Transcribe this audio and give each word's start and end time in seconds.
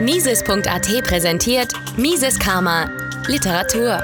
Mises.at 0.00 1.04
präsentiert 1.04 1.72
Mises 1.98 2.38
Karma 2.38 2.88
Literatur. 3.26 4.00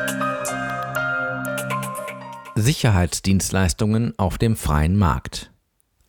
Sicherheitsdienstleistungen 2.54 4.12
auf 4.18 4.36
dem 4.36 4.56
freien 4.56 4.96
Markt. 4.96 5.50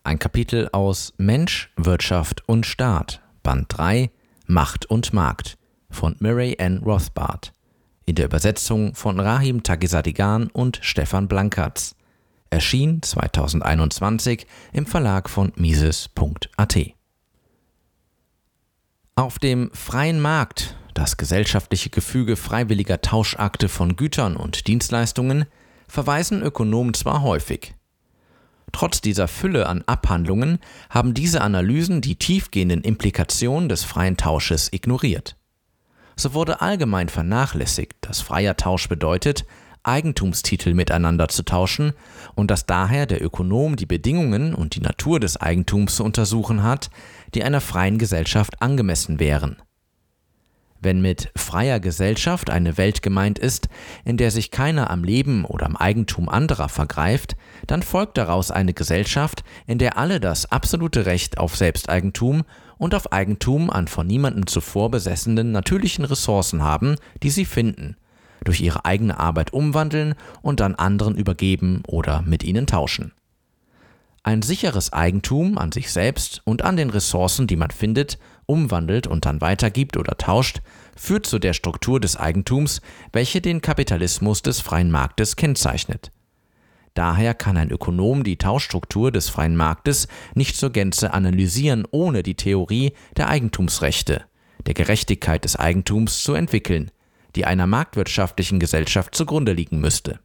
Ein 0.03 0.19
Kapitel 0.19 0.67
aus 0.73 1.13
Mensch, 1.17 1.71
Wirtschaft 1.77 2.43
und 2.49 2.65
Staat, 2.65 3.21
Band 3.43 3.67
3, 3.69 4.11
Macht 4.45 4.85
und 4.87 5.13
Markt 5.13 5.57
von 5.89 6.17
Murray 6.19 6.55
N. 6.57 6.79
Rothbard. 6.79 7.53
In 8.05 8.15
der 8.15 8.25
Übersetzung 8.25 8.93
von 8.93 9.21
Rahim 9.21 9.63
Tagisadigan 9.63 10.47
und 10.47 10.79
Stefan 10.81 11.29
Blankertz. 11.29 11.95
Erschien 12.49 13.01
2021 13.01 14.47
im 14.73 14.85
Verlag 14.85 15.29
von 15.29 15.53
Mises.at. 15.55 16.96
Auf 19.17 19.39
dem 19.39 19.71
freien 19.73 20.19
Markt, 20.19 20.75
das 20.93 21.17
gesellschaftliche 21.17 21.89
Gefüge 21.89 22.35
freiwilliger 22.35 23.01
Tauschakte 23.01 23.67
von 23.67 23.95
Gütern 23.95 24.37
und 24.37 24.67
Dienstleistungen, 24.67 25.45
verweisen 25.87 26.43
Ökonomen 26.43 26.93
zwar 26.93 27.23
häufig. 27.23 27.73
Trotz 28.71 29.01
dieser 29.01 29.27
Fülle 29.27 29.65
an 29.65 29.83
Abhandlungen 29.87 30.59
haben 30.91 31.15
diese 31.15 31.41
Analysen 31.41 32.01
die 32.01 32.17
tiefgehenden 32.17 32.81
Implikationen 32.83 33.69
des 33.69 33.83
freien 33.83 34.17
Tausches 34.17 34.71
ignoriert. 34.71 35.35
So 36.15 36.35
wurde 36.35 36.61
allgemein 36.61 37.09
vernachlässigt, 37.09 37.95
dass 38.01 38.21
freier 38.21 38.55
Tausch 38.55 38.87
bedeutet, 38.87 39.45
Eigentumstitel 39.87 40.73
miteinander 40.73 41.27
zu 41.29 41.43
tauschen 41.43 41.93
und 42.35 42.51
dass 42.51 42.65
daher 42.65 43.05
der 43.05 43.23
Ökonom 43.23 43.75
die 43.75 43.85
Bedingungen 43.85 44.53
und 44.53 44.75
die 44.75 44.81
Natur 44.81 45.19
des 45.19 45.37
Eigentums 45.37 45.95
zu 45.95 46.03
untersuchen 46.03 46.63
hat, 46.63 46.89
die 47.33 47.43
einer 47.43 47.61
freien 47.61 47.97
Gesellschaft 47.97 48.61
angemessen 48.61 49.19
wären. 49.19 49.57
Wenn 50.79 51.01
mit 51.01 51.31
freier 51.35 51.79
Gesellschaft 51.79 52.49
eine 52.49 52.77
Welt 52.77 53.01
gemeint 53.01 53.39
ist, 53.39 53.67
in 54.05 54.17
der 54.17 54.29
sich 54.29 54.51
keiner 54.51 54.91
am 54.91 55.03
Leben 55.03 55.43
oder 55.43 55.65
am 55.65 55.75
Eigentum 55.75 56.29
anderer 56.29 56.69
vergreift, 56.69 57.35
dann 57.65 57.81
folgt 57.81 58.17
daraus 58.17 58.51
eine 58.51 58.73
Gesellschaft, 58.73 59.43
in 59.65 59.79
der 59.79 59.97
alle 59.97 60.19
das 60.19 60.51
absolute 60.51 61.07
Recht 61.07 61.39
auf 61.39 61.55
Selbsteigentum 61.55 62.43
und 62.77 62.93
auf 62.93 63.11
Eigentum 63.11 63.71
an 63.71 63.87
von 63.87 64.05
niemandem 64.05 64.45
zuvor 64.45 64.91
besessenen 64.91 65.51
natürlichen 65.51 66.05
Ressourcen 66.05 66.61
haben, 66.61 66.95
die 67.23 67.31
sie 67.31 67.45
finden– 67.45 67.97
durch 68.43 68.61
ihre 68.61 68.85
eigene 68.85 69.19
Arbeit 69.19 69.53
umwandeln 69.53 70.15
und 70.41 70.59
dann 70.59 70.75
anderen 70.75 71.15
übergeben 71.15 71.83
oder 71.87 72.21
mit 72.21 72.43
ihnen 72.43 72.67
tauschen. 72.67 73.13
Ein 74.23 74.41
sicheres 74.41 74.91
Eigentum 74.91 75.57
an 75.57 75.71
sich 75.71 75.89
selbst 75.89 76.41
und 76.43 76.61
an 76.61 76.75
den 76.75 76.89
Ressourcen, 76.89 77.47
die 77.47 77.55
man 77.55 77.71
findet, 77.71 78.19
umwandelt 78.45 79.07
und 79.07 79.25
dann 79.25 79.39
weitergibt 79.39 79.95
oder 79.95 80.17
tauscht, 80.17 80.61
führt 80.97 81.25
zu 81.25 81.39
der 81.39 81.53
Struktur 81.53 82.01
des 82.01 82.17
Eigentums, 82.17 82.81
welche 83.13 83.39
den 83.39 83.61
Kapitalismus 83.61 84.41
des 84.41 84.59
freien 84.59 84.91
Marktes 84.91 85.37
kennzeichnet. 85.37 86.11
Daher 86.93 87.35
kann 87.35 87.57
ein 87.57 87.69
Ökonom 87.69 88.23
die 88.23 88.37
Tauschstruktur 88.37 89.11
des 89.11 89.29
freien 89.29 89.55
Marktes 89.55 90.07
nicht 90.33 90.57
zur 90.57 90.71
Gänze 90.71 91.13
analysieren, 91.13 91.87
ohne 91.91 92.23
die 92.23 92.35
Theorie 92.35 92.93
der 93.15 93.29
Eigentumsrechte, 93.29 94.23
der 94.65 94.73
Gerechtigkeit 94.73 95.45
des 95.45 95.55
Eigentums 95.55 96.23
zu 96.23 96.33
entwickeln, 96.33 96.91
die 97.37 97.45
einer 97.45 97.67
marktwirtschaftlichen 97.67 98.59
Gesellschaft 98.59 99.13
zugrunde 99.13 99.53
liegen 99.53 99.79
müsste. 99.79 100.19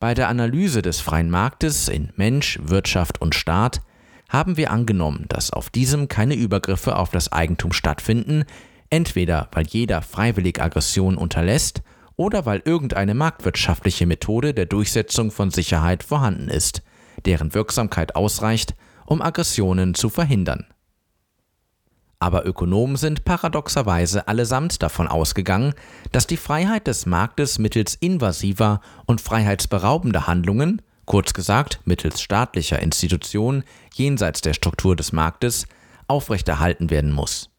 Bei 0.00 0.12
der 0.12 0.28
Analyse 0.28 0.82
des 0.82 0.98
freien 0.98 1.30
Marktes 1.30 1.88
in 1.88 2.12
Mensch, 2.16 2.58
Wirtschaft 2.60 3.20
und 3.20 3.36
Staat 3.36 3.80
haben 4.28 4.56
wir 4.56 4.72
angenommen, 4.72 5.26
dass 5.28 5.52
auf 5.52 5.70
diesem 5.70 6.08
keine 6.08 6.34
Übergriffe 6.34 6.96
auf 6.96 7.10
das 7.10 7.30
Eigentum 7.30 7.72
stattfinden, 7.72 8.44
entweder 8.90 9.48
weil 9.52 9.68
jeder 9.68 10.02
freiwillig 10.02 10.60
Aggression 10.60 11.16
unterlässt 11.16 11.82
oder 12.16 12.44
weil 12.44 12.60
irgendeine 12.64 13.14
marktwirtschaftliche 13.14 14.04
Methode 14.04 14.52
der 14.52 14.66
Durchsetzung 14.66 15.30
von 15.30 15.52
Sicherheit 15.52 16.02
vorhanden 16.02 16.48
ist, 16.48 16.82
deren 17.24 17.54
Wirksamkeit 17.54 18.16
ausreicht, 18.16 18.74
um 19.06 19.22
Aggressionen 19.22 19.94
zu 19.94 20.08
verhindern. 20.10 20.66
Aber 22.18 22.46
Ökonomen 22.46 22.96
sind 22.96 23.24
paradoxerweise 23.24 24.26
allesamt 24.26 24.82
davon 24.82 25.06
ausgegangen, 25.06 25.74
dass 26.12 26.26
die 26.26 26.38
Freiheit 26.38 26.86
des 26.86 27.04
Marktes 27.04 27.58
mittels 27.58 27.94
invasiver 27.94 28.80
und 29.04 29.20
freiheitsberaubender 29.20 30.26
Handlungen, 30.26 30.80
kurz 31.04 31.34
gesagt 31.34 31.80
mittels 31.84 32.22
staatlicher 32.22 32.80
Institutionen 32.80 33.64
jenseits 33.94 34.40
der 34.40 34.54
Struktur 34.54 34.96
des 34.96 35.12
Marktes, 35.12 35.66
aufrechterhalten 36.08 36.90
werden 36.90 37.12
muss. 37.12 37.50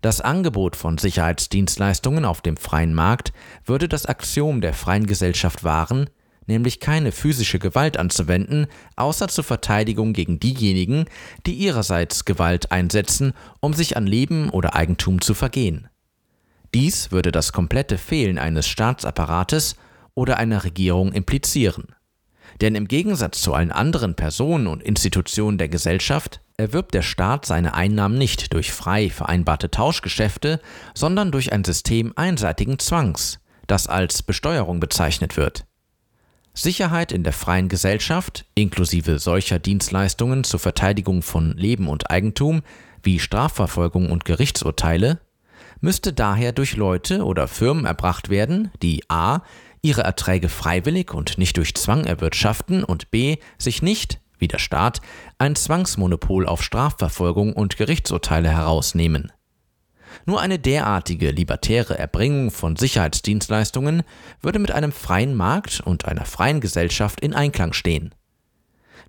Das 0.00 0.20
Angebot 0.20 0.76
von 0.76 0.96
Sicherheitsdienstleistungen 0.96 2.24
auf 2.24 2.40
dem 2.40 2.56
freien 2.56 2.94
Markt 2.94 3.32
würde 3.64 3.88
das 3.88 4.06
Axiom 4.06 4.60
der 4.60 4.72
freien 4.72 5.06
Gesellschaft 5.06 5.64
wahren, 5.64 6.08
nämlich 6.48 6.80
keine 6.80 7.12
physische 7.12 7.58
Gewalt 7.58 7.96
anzuwenden, 7.96 8.66
außer 8.96 9.28
zur 9.28 9.44
Verteidigung 9.44 10.12
gegen 10.12 10.40
diejenigen, 10.40 11.04
die 11.46 11.54
ihrerseits 11.54 12.24
Gewalt 12.24 12.72
einsetzen, 12.72 13.34
um 13.60 13.74
sich 13.74 13.96
an 13.96 14.06
Leben 14.06 14.50
oder 14.50 14.74
Eigentum 14.74 15.20
zu 15.20 15.34
vergehen. 15.34 15.88
Dies 16.74 17.12
würde 17.12 17.32
das 17.32 17.52
komplette 17.52 17.96
Fehlen 17.96 18.38
eines 18.38 18.66
Staatsapparates 18.66 19.76
oder 20.14 20.36
einer 20.38 20.64
Regierung 20.64 21.12
implizieren. 21.12 21.94
Denn 22.60 22.74
im 22.74 22.88
Gegensatz 22.88 23.40
zu 23.40 23.54
allen 23.54 23.70
anderen 23.70 24.14
Personen 24.16 24.66
und 24.66 24.82
Institutionen 24.82 25.58
der 25.58 25.68
Gesellschaft 25.68 26.40
erwirbt 26.56 26.92
der 26.92 27.02
Staat 27.02 27.46
seine 27.46 27.74
Einnahmen 27.74 28.18
nicht 28.18 28.52
durch 28.52 28.72
frei 28.72 29.10
vereinbarte 29.10 29.70
Tauschgeschäfte, 29.70 30.60
sondern 30.94 31.30
durch 31.30 31.52
ein 31.52 31.64
System 31.64 32.12
einseitigen 32.16 32.78
Zwangs, 32.78 33.38
das 33.66 33.86
als 33.86 34.22
Besteuerung 34.22 34.80
bezeichnet 34.80 35.36
wird. 35.36 35.67
Sicherheit 36.54 37.12
in 37.12 37.22
der 37.22 37.32
freien 37.32 37.68
Gesellschaft, 37.68 38.44
inklusive 38.54 39.18
solcher 39.18 39.58
Dienstleistungen 39.58 40.44
zur 40.44 40.60
Verteidigung 40.60 41.22
von 41.22 41.56
Leben 41.56 41.88
und 41.88 42.10
Eigentum 42.10 42.62
wie 43.02 43.18
Strafverfolgung 43.18 44.10
und 44.10 44.24
Gerichtsurteile, 44.24 45.20
müsste 45.80 46.12
daher 46.12 46.52
durch 46.52 46.76
Leute 46.76 47.24
oder 47.24 47.48
Firmen 47.48 47.84
erbracht 47.84 48.28
werden, 48.28 48.70
die 48.82 49.04
a. 49.08 49.42
ihre 49.82 50.02
Erträge 50.02 50.48
freiwillig 50.48 51.14
und 51.14 51.38
nicht 51.38 51.56
durch 51.56 51.74
Zwang 51.74 52.04
erwirtschaften 52.04 52.82
und 52.82 53.10
b. 53.10 53.36
sich 53.58 53.82
nicht, 53.82 54.20
wie 54.38 54.48
der 54.48 54.58
Staat, 54.58 55.00
ein 55.38 55.54
Zwangsmonopol 55.54 56.46
auf 56.46 56.62
Strafverfolgung 56.62 57.52
und 57.52 57.76
Gerichtsurteile 57.76 58.48
herausnehmen. 58.48 59.32
Nur 60.26 60.40
eine 60.40 60.58
derartige 60.58 61.30
libertäre 61.30 61.98
Erbringung 61.98 62.50
von 62.50 62.76
Sicherheitsdienstleistungen 62.76 64.02
würde 64.42 64.58
mit 64.58 64.70
einem 64.70 64.92
freien 64.92 65.34
Markt 65.34 65.80
und 65.80 66.04
einer 66.04 66.24
freien 66.24 66.60
Gesellschaft 66.60 67.20
in 67.20 67.34
Einklang 67.34 67.72
stehen. 67.72 68.14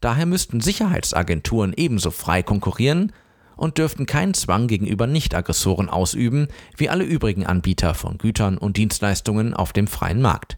Daher 0.01 0.25
müssten 0.25 0.61
Sicherheitsagenturen 0.61 1.73
ebenso 1.75 2.11
frei 2.11 2.41
konkurrieren 2.41 3.11
und 3.57 3.77
dürften 3.77 4.05
keinen 4.05 4.33
Zwang 4.33 4.67
gegenüber 4.67 5.05
Nichtaggressoren 5.05 5.89
ausüben, 5.89 6.47
wie 6.77 6.89
alle 6.89 7.03
übrigen 7.03 7.45
Anbieter 7.45 7.93
von 7.93 8.17
Gütern 8.17 8.57
und 8.57 8.77
Dienstleistungen 8.77 9.53
auf 9.53 9.73
dem 9.73 9.87
freien 9.87 10.21
Markt. 10.21 10.57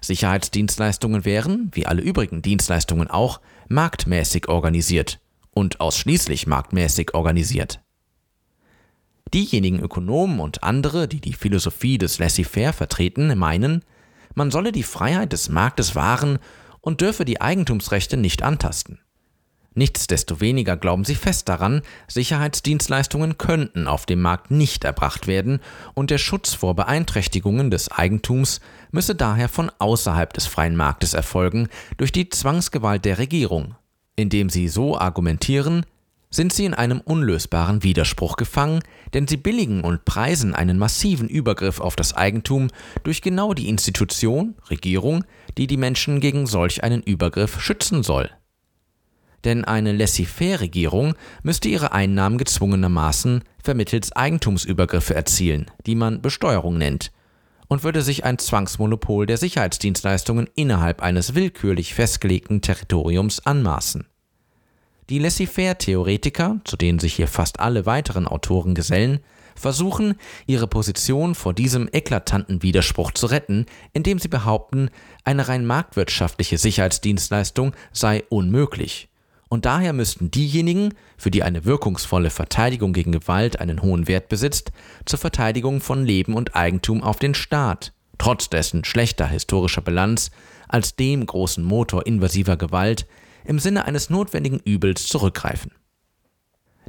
Sicherheitsdienstleistungen 0.00 1.24
wären, 1.24 1.70
wie 1.72 1.86
alle 1.86 2.02
übrigen 2.02 2.42
Dienstleistungen 2.42 3.08
auch, 3.08 3.40
marktmäßig 3.68 4.48
organisiert 4.48 5.20
und 5.50 5.80
ausschließlich 5.80 6.46
marktmäßig 6.46 7.14
organisiert. 7.14 7.80
Diejenigen 9.34 9.80
Ökonomen 9.80 10.40
und 10.40 10.62
andere, 10.62 11.08
die 11.08 11.20
die 11.20 11.32
Philosophie 11.32 11.98
des 11.98 12.18
Laissez-faire 12.18 12.72
vertreten, 12.72 13.36
meinen, 13.36 13.82
man 14.34 14.50
solle 14.50 14.72
die 14.72 14.82
Freiheit 14.82 15.32
des 15.32 15.48
Marktes 15.48 15.94
wahren 15.94 16.38
und 16.80 17.00
dürfe 17.00 17.24
die 17.24 17.40
Eigentumsrechte 17.40 18.16
nicht 18.16 18.42
antasten. 18.42 19.00
Nichtsdestoweniger 19.76 20.78
glauben 20.78 21.04
sie 21.04 21.14
fest 21.14 21.50
daran, 21.50 21.82
Sicherheitsdienstleistungen 22.08 23.36
könnten 23.36 23.88
auf 23.88 24.06
dem 24.06 24.22
Markt 24.22 24.50
nicht 24.50 24.84
erbracht 24.84 25.26
werden 25.26 25.60
und 25.92 26.10
der 26.10 26.16
Schutz 26.16 26.54
vor 26.54 26.74
Beeinträchtigungen 26.74 27.70
des 27.70 27.90
Eigentums 27.90 28.60
müsse 28.90 29.14
daher 29.14 29.50
von 29.50 29.70
außerhalb 29.78 30.32
des 30.32 30.46
freien 30.46 30.76
Marktes 30.76 31.12
erfolgen 31.12 31.68
durch 31.98 32.10
die 32.10 32.30
Zwangsgewalt 32.30 33.04
der 33.04 33.18
Regierung, 33.18 33.74
indem 34.16 34.48
sie 34.48 34.68
so 34.68 34.98
argumentieren, 34.98 35.84
sind 36.36 36.52
sie 36.52 36.66
in 36.66 36.74
einem 36.74 37.00
unlösbaren 37.00 37.82
Widerspruch 37.82 38.36
gefangen, 38.36 38.80
denn 39.14 39.26
sie 39.26 39.38
billigen 39.38 39.82
und 39.82 40.04
preisen 40.04 40.54
einen 40.54 40.78
massiven 40.78 41.28
Übergriff 41.28 41.80
auf 41.80 41.96
das 41.96 42.14
Eigentum 42.14 42.68
durch 43.02 43.22
genau 43.22 43.54
die 43.54 43.68
Institution, 43.68 44.54
Regierung, 44.68 45.24
die 45.56 45.66
die 45.66 45.78
Menschen 45.78 46.20
gegen 46.20 46.46
solch 46.46 46.84
einen 46.84 47.02
Übergriff 47.02 47.60
schützen 47.60 48.02
soll. 48.02 48.30
Denn 49.44 49.64
eine 49.64 49.92
Laissez-faire-Regierung 49.92 51.14
müsste 51.42 51.68
ihre 51.68 51.92
Einnahmen 51.92 52.36
gezwungenermaßen 52.36 53.42
vermittels 53.62 54.12
Eigentumsübergriffe 54.12 55.14
erzielen, 55.14 55.70
die 55.86 55.94
man 55.94 56.20
Besteuerung 56.20 56.76
nennt, 56.76 57.12
und 57.68 57.82
würde 57.82 58.02
sich 58.02 58.24
ein 58.24 58.38
Zwangsmonopol 58.38 59.26
der 59.26 59.38
Sicherheitsdienstleistungen 59.38 60.48
innerhalb 60.54 61.02
eines 61.02 61.34
willkürlich 61.34 61.94
festgelegten 61.94 62.60
Territoriums 62.60 63.44
anmaßen. 63.44 64.06
Die 65.08 65.20
Laissez-faire-Theoretiker, 65.20 66.60
zu 66.64 66.76
denen 66.76 66.98
sich 66.98 67.14
hier 67.14 67.28
fast 67.28 67.60
alle 67.60 67.86
weiteren 67.86 68.26
Autoren 68.26 68.74
gesellen, 68.74 69.20
versuchen, 69.54 70.14
ihre 70.46 70.66
Position 70.66 71.36
vor 71.36 71.54
diesem 71.54 71.88
eklatanten 71.92 72.62
Widerspruch 72.62 73.12
zu 73.12 73.26
retten, 73.26 73.66
indem 73.92 74.18
sie 74.18 74.28
behaupten, 74.28 74.90
eine 75.24 75.46
rein 75.46 75.64
marktwirtschaftliche 75.64 76.58
Sicherheitsdienstleistung 76.58 77.72
sei 77.92 78.24
unmöglich. 78.28 79.08
Und 79.48 79.64
daher 79.64 79.92
müssten 79.92 80.32
diejenigen, 80.32 80.92
für 81.16 81.30
die 81.30 81.44
eine 81.44 81.64
wirkungsvolle 81.64 82.30
Verteidigung 82.30 82.92
gegen 82.92 83.12
Gewalt 83.12 83.60
einen 83.60 83.82
hohen 83.82 84.08
Wert 84.08 84.28
besitzt, 84.28 84.72
zur 85.04 85.20
Verteidigung 85.20 85.80
von 85.80 86.04
Leben 86.04 86.34
und 86.34 86.56
Eigentum 86.56 87.00
auf 87.04 87.20
den 87.20 87.34
Staat, 87.34 87.92
trotz 88.18 88.50
dessen 88.50 88.84
schlechter 88.84 89.28
historischer 89.28 89.82
Bilanz, 89.82 90.32
als 90.66 90.96
dem 90.96 91.24
großen 91.24 91.62
Motor 91.62 92.06
invasiver 92.06 92.56
Gewalt 92.56 93.06
im 93.46 93.58
Sinne 93.58 93.84
eines 93.84 94.10
notwendigen 94.10 94.60
Übels 94.64 95.06
zurückgreifen. 95.06 95.72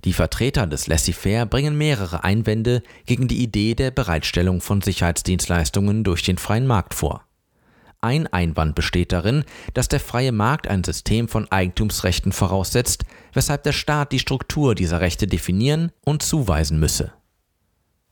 Die 0.03 0.13
Vertreter 0.13 0.67
des 0.67 0.87
Laissez-faire 0.87 1.45
bringen 1.45 1.77
mehrere 1.77 2.23
Einwände 2.23 2.83
gegen 3.05 3.27
die 3.27 3.41
Idee 3.41 3.73
der 3.73 3.91
Bereitstellung 3.91 4.61
von 4.61 4.81
Sicherheitsdienstleistungen 4.81 6.03
durch 6.03 6.21
den 6.23 6.37
freien 6.37 6.67
Markt 6.67 6.93
vor. 6.93 7.23
Ein 7.99 8.27
Einwand 8.27 8.75
besteht 8.75 9.11
darin, 9.11 9.43
dass 9.73 9.87
der 9.87 9.99
freie 9.99 10.31
Markt 10.31 10.67
ein 10.67 10.83
System 10.83 11.27
von 11.27 11.51
Eigentumsrechten 11.51 12.31
voraussetzt, 12.31 13.05
weshalb 13.33 13.63
der 13.63 13.73
Staat 13.73 14.11
die 14.11 14.19
Struktur 14.19 14.75
dieser 14.75 15.01
Rechte 15.01 15.25
definieren 15.25 15.91
und 16.05 16.21
zuweisen 16.21 16.79
müsse. 16.79 17.11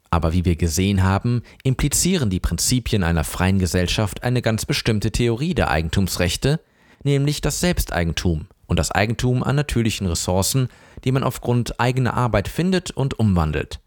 Aber 0.09 0.33
wie 0.33 0.43
wir 0.43 0.55
gesehen 0.55 1.03
haben, 1.03 1.43
implizieren 1.63 2.31
die 2.31 2.39
Prinzipien 2.39 3.03
einer 3.03 3.23
freien 3.23 3.59
Gesellschaft 3.59 4.23
eine 4.23 4.41
ganz 4.41 4.65
bestimmte 4.65 5.11
Theorie 5.11 5.53
der 5.53 5.69
Eigentumsrechte, 5.69 6.59
nämlich 7.05 7.41
das 7.41 7.59
Selbsteigentum 7.59 8.47
und 8.67 8.79
das 8.79 8.91
Eigentum 8.91 9.43
an 9.43 9.55
natürlichen 9.55 10.07
Ressourcen, 10.07 10.69
die 11.03 11.11
man 11.11 11.23
aufgrund 11.23 11.79
eigener 11.79 12.15
Arbeit 12.15 12.47
findet 12.47 12.91
und 12.91 13.19
umwandelt. 13.19 13.79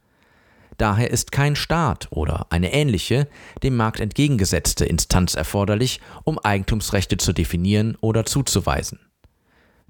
Daher 0.79 1.11
ist 1.11 1.33
kein 1.33 1.57
Staat 1.57 2.07
oder 2.11 2.47
eine 2.51 2.73
ähnliche, 2.73 3.27
dem 3.65 3.77
Markt 3.77 3.99
entgegengesetzte 3.99 4.85
Instanz 4.85 5.35
erforderlich, 5.35 6.01
um 6.23 6.39
Eigentumsrechte 6.39 7.17
zu 7.17 7.33
definieren 7.33 7.97
oder 8.01 8.25
zuzuweisen. 8.25 9.01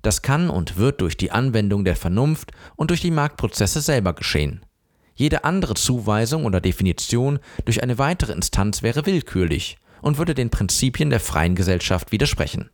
Das 0.00 0.22
kann 0.22 0.48
und 0.48 0.78
wird 0.78 1.02
durch 1.02 1.18
die 1.18 1.30
Anwendung 1.30 1.84
der 1.84 1.96
Vernunft 1.96 2.52
und 2.76 2.90
durch 2.90 3.02
die 3.02 3.10
Marktprozesse 3.10 3.82
selber 3.82 4.14
geschehen. 4.14 4.64
Jede 5.14 5.44
andere 5.44 5.74
Zuweisung 5.74 6.46
oder 6.46 6.60
Definition 6.60 7.40
durch 7.64 7.82
eine 7.82 7.98
weitere 7.98 8.32
Instanz 8.32 8.82
wäre 8.82 9.04
willkürlich 9.04 9.76
und 10.00 10.16
würde 10.16 10.34
den 10.34 10.48
Prinzipien 10.48 11.10
der 11.10 11.20
freien 11.20 11.56
Gesellschaft 11.56 12.12
widersprechen. 12.12 12.70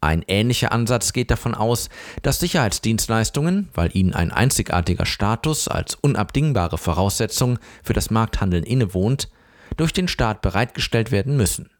Ein 0.00 0.22
ähnlicher 0.28 0.72
Ansatz 0.72 1.12
geht 1.12 1.30
davon 1.30 1.54
aus, 1.54 1.88
dass 2.22 2.38
Sicherheitsdienstleistungen, 2.40 3.70
weil 3.74 3.90
ihnen 3.96 4.12
ein 4.12 4.30
einzigartiger 4.30 5.06
Status 5.06 5.68
als 5.68 5.94
unabdingbare 5.94 6.78
Voraussetzung 6.78 7.58
für 7.82 7.94
das 7.94 8.10
Markthandeln 8.10 8.64
innewohnt, 8.64 9.30
durch 9.76 9.92
den 9.92 10.08
Staat 10.08 10.42
bereitgestellt 10.42 11.10
werden 11.10 11.36
müssen. 11.36 11.70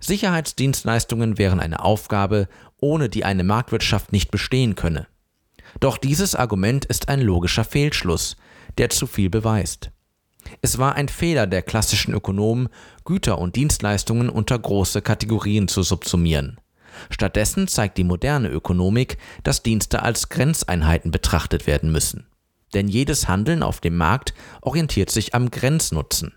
Sicherheitsdienstleistungen 0.00 1.38
wären 1.38 1.60
eine 1.60 1.84
Aufgabe, 1.84 2.48
ohne 2.78 3.08
die 3.08 3.24
eine 3.24 3.44
Marktwirtschaft 3.44 4.12
nicht 4.12 4.30
bestehen 4.30 4.74
könne. 4.74 5.06
Doch 5.78 5.98
dieses 5.98 6.34
Argument 6.34 6.84
ist 6.84 7.08
ein 7.08 7.20
logischer 7.20 7.64
Fehlschluss, 7.64 8.36
der 8.78 8.90
zu 8.90 9.06
viel 9.06 9.30
beweist. 9.30 9.90
Es 10.62 10.78
war 10.78 10.94
ein 10.94 11.08
Fehler 11.08 11.46
der 11.46 11.62
klassischen 11.62 12.14
Ökonomen, 12.14 12.68
Güter 13.04 13.38
und 13.38 13.56
Dienstleistungen 13.56 14.28
unter 14.28 14.58
große 14.58 15.02
Kategorien 15.02 15.68
zu 15.68 15.82
subsumieren. 15.82 16.58
Stattdessen 17.08 17.68
zeigt 17.68 17.98
die 17.98 18.04
moderne 18.04 18.48
Ökonomik, 18.48 19.18
dass 19.42 19.62
Dienste 19.62 20.02
als 20.02 20.28
Grenzeinheiten 20.28 21.10
betrachtet 21.10 21.66
werden 21.66 21.90
müssen. 21.90 22.26
Denn 22.74 22.88
jedes 22.88 23.28
Handeln 23.28 23.62
auf 23.62 23.80
dem 23.80 23.96
Markt 23.96 24.34
orientiert 24.60 25.10
sich 25.10 25.34
am 25.34 25.50
Grenznutzen. 25.50 26.34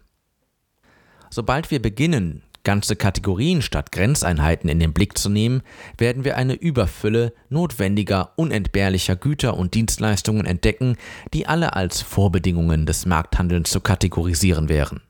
Sobald 1.30 1.71
wir 1.71 1.81
beginnen, 1.81 2.44
ganze 2.63 2.95
Kategorien 2.95 3.62
statt 3.62 3.92
Grenzeinheiten 3.92 4.69
in 4.69 4.80
den 4.80 4.94
Blick 4.94 5.18
zu 5.18 5.30
nehmen, 5.30 5.62
werden 5.98 6.24
wir 6.24 6.38
eine 6.38 6.54
Überfülle 6.54 7.33
notwendiger, 7.50 8.31
unentbehrlicher 8.36 9.15
Güter 9.15 9.57
und 9.57 9.74
Dienstleistungen 9.74 10.45
entdecken, 10.45 10.98
die 11.33 11.48
alle 11.48 11.75
als 11.75 12.01
Vorbedingungen 12.01 12.86
des 12.86 13.06
Markthandelns 13.06 13.69
zu 13.69 13.81
kategorisieren 13.81 14.69
wären. 14.69 15.01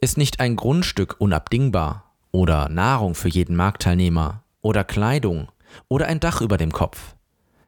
Ist 0.00 0.18
nicht 0.18 0.40
ein 0.40 0.56
Grundstück 0.56 1.16
unabdingbar 1.18 2.12
oder 2.32 2.68
Nahrung 2.68 3.14
für 3.14 3.28
jeden 3.28 3.56
Marktteilnehmer 3.56 4.43
oder 4.64 4.82
Kleidung 4.82 5.48
oder 5.88 6.06
ein 6.06 6.20
Dach 6.20 6.40
über 6.40 6.56
dem 6.56 6.72
Kopf. 6.72 7.14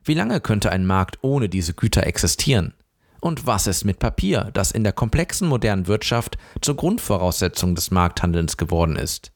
Wie 0.03 0.15
lange 0.15 0.41
könnte 0.41 0.73
ein 0.73 0.87
Markt 0.87 1.19
ohne 1.23 1.49
diese 1.49 1.75
Güter 1.75 2.07
existieren? 2.07 2.75
Und 3.21 3.47
was 3.47 3.67
ist 3.67 3.85
mit 3.85 3.99
Papier, 3.99 4.51
das 4.53 4.71
in 4.71 4.83
der 4.83 4.93
komplexen 4.93 5.49
modernen 5.49 5.87
Wirtschaft 5.87 6.39
zur 6.61 6.77
Grundvoraussetzung 6.77 7.75
des 7.75 7.91
Markthandelns 7.91 8.57
geworden 8.57 8.97
ist? 8.97 9.33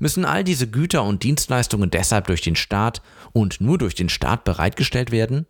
Müssen 0.00 0.24
all 0.24 0.44
diese 0.44 0.68
Güter 0.68 1.04
und 1.04 1.22
Dienstleistungen 1.22 1.90
deshalb 1.90 2.26
durch 2.26 2.40
den 2.40 2.56
Staat 2.56 3.00
und 3.32 3.60
nur 3.60 3.78
durch 3.78 3.94
den 3.94 4.08
Staat 4.08 4.44
bereitgestellt 4.44 5.10
werden? 5.10 5.46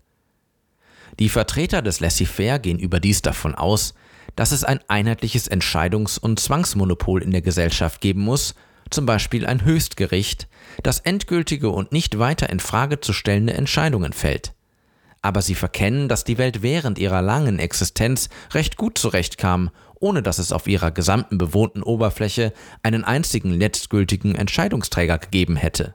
Die 1.18 1.28
Vertreter 1.28 1.82
des 1.82 2.00
Laissez-faire 2.00 2.58
gehen 2.58 2.78
überdies 2.78 3.22
davon 3.22 3.54
aus, 3.54 3.94
dass 4.36 4.52
es 4.52 4.64
ein 4.64 4.80
einheitliches 4.88 5.50
Entscheidungs- 5.50 6.18
und 6.18 6.38
Zwangsmonopol 6.38 7.22
in 7.22 7.30
der 7.30 7.42
Gesellschaft 7.42 8.00
geben 8.00 8.20
muss, 8.20 8.54
zum 8.90 9.06
Beispiel 9.06 9.46
ein 9.46 9.64
Höchstgericht, 9.64 10.48
das 10.82 11.00
endgültige 11.00 11.70
und 11.70 11.92
nicht 11.92 12.18
weiter 12.18 12.48
in 12.50 12.60
Frage 12.60 13.00
zu 13.00 13.12
stellende 13.12 13.54
Entscheidungen 13.54 14.12
fällt. 14.12 14.54
Aber 15.20 15.42
sie 15.42 15.54
verkennen, 15.54 16.08
dass 16.08 16.24
die 16.24 16.38
Welt 16.38 16.62
während 16.62 16.98
ihrer 16.98 17.22
langen 17.22 17.58
Existenz 17.58 18.28
recht 18.52 18.76
gut 18.76 18.98
zurechtkam, 18.98 19.70
ohne 20.00 20.22
dass 20.22 20.38
es 20.38 20.52
auf 20.52 20.66
ihrer 20.68 20.90
gesamten 20.90 21.38
bewohnten 21.38 21.82
Oberfläche 21.82 22.52
einen 22.82 23.04
einzigen 23.04 23.52
letztgültigen 23.52 24.34
Entscheidungsträger 24.34 25.18
gegeben 25.18 25.56
hätte. 25.56 25.94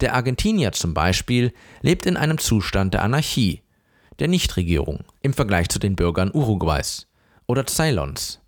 Der 0.00 0.14
Argentinier 0.14 0.72
zum 0.72 0.94
Beispiel 0.94 1.52
lebt 1.82 2.06
in 2.06 2.16
einem 2.16 2.38
Zustand 2.38 2.94
der 2.94 3.02
Anarchie, 3.02 3.62
der 4.18 4.28
Nichtregierung 4.28 5.04
im 5.22 5.32
Vergleich 5.32 5.68
zu 5.68 5.78
den 5.78 5.96
Bürgern 5.96 6.30
Uruguays 6.32 7.06
oder 7.46 7.66
Ceylons. 7.66 8.40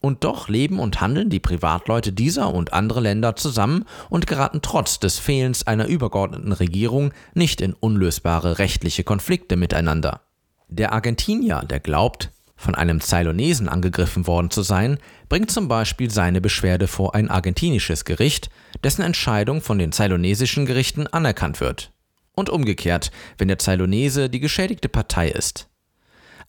Und 0.00 0.22
doch 0.22 0.48
leben 0.48 0.78
und 0.78 1.00
handeln 1.00 1.28
die 1.28 1.40
Privatleute 1.40 2.12
dieser 2.12 2.54
und 2.54 2.72
andere 2.72 3.00
Länder 3.00 3.34
zusammen 3.34 3.84
und 4.10 4.26
geraten 4.26 4.60
trotz 4.62 5.00
des 5.00 5.18
Fehlens 5.18 5.66
einer 5.66 5.86
übergeordneten 5.86 6.52
Regierung 6.52 7.12
nicht 7.34 7.60
in 7.60 7.74
unlösbare 7.74 8.58
rechtliche 8.58 9.02
Konflikte 9.02 9.56
miteinander. 9.56 10.20
Der 10.68 10.92
Argentinier, 10.92 11.62
der 11.68 11.80
glaubt, 11.80 12.30
von 12.58 12.74
einem 12.74 13.00
Ceylonesen 13.00 13.68
angegriffen 13.68 14.26
worden 14.26 14.50
zu 14.50 14.62
sein, 14.62 14.98
bringt 15.28 15.50
zum 15.50 15.68
Beispiel 15.68 16.10
seine 16.10 16.40
Beschwerde 16.40 16.88
vor 16.88 17.14
ein 17.14 17.30
argentinisches 17.30 18.04
Gericht, 18.04 18.50
dessen 18.82 19.02
Entscheidung 19.02 19.62
von 19.62 19.78
den 19.78 19.92
zeylonesischen 19.92 20.66
Gerichten 20.66 21.06
anerkannt 21.06 21.60
wird. 21.60 21.92
Und 22.34 22.50
umgekehrt, 22.50 23.10
wenn 23.38 23.48
der 23.48 23.58
Ceylonese 23.58 24.28
die 24.28 24.40
geschädigte 24.40 24.88
Partei 24.88 25.28
ist. 25.28 25.68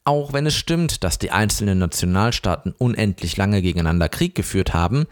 Auch 0.09 0.33
wenn 0.33 0.47
es 0.47 0.55
stimmt, 0.55 1.03
dass 1.03 1.19
die 1.19 1.29
einzelnen 1.29 1.77
Nationalstaaten 1.77 2.73
unendlich 2.75 3.37
lange 3.37 3.61
gegeneinander 3.61 4.09
Krieg 4.09 4.33
geführt 4.33 4.73
haben, 4.73 5.05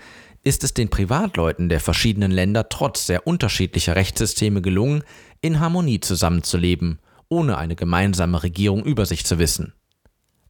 ist 0.43 0.63
es 0.63 0.73
den 0.73 0.89
Privatleuten 0.89 1.69
der 1.69 1.79
verschiedenen 1.79 2.31
Länder 2.31 2.67
trotz 2.67 3.05
sehr 3.05 3.27
unterschiedlicher 3.27 3.95
Rechtssysteme 3.95 4.63
gelungen, 4.63 5.03
in 5.39 5.59
Harmonie 5.59 5.99
zusammenzuleben, 5.99 6.97
ohne 7.29 7.59
eine 7.59 7.75
gemeinsame 7.75 8.41
Regierung 8.41 8.83
über 8.83 9.05
sich 9.05 9.23
zu 9.23 9.37
wissen. 9.37 9.73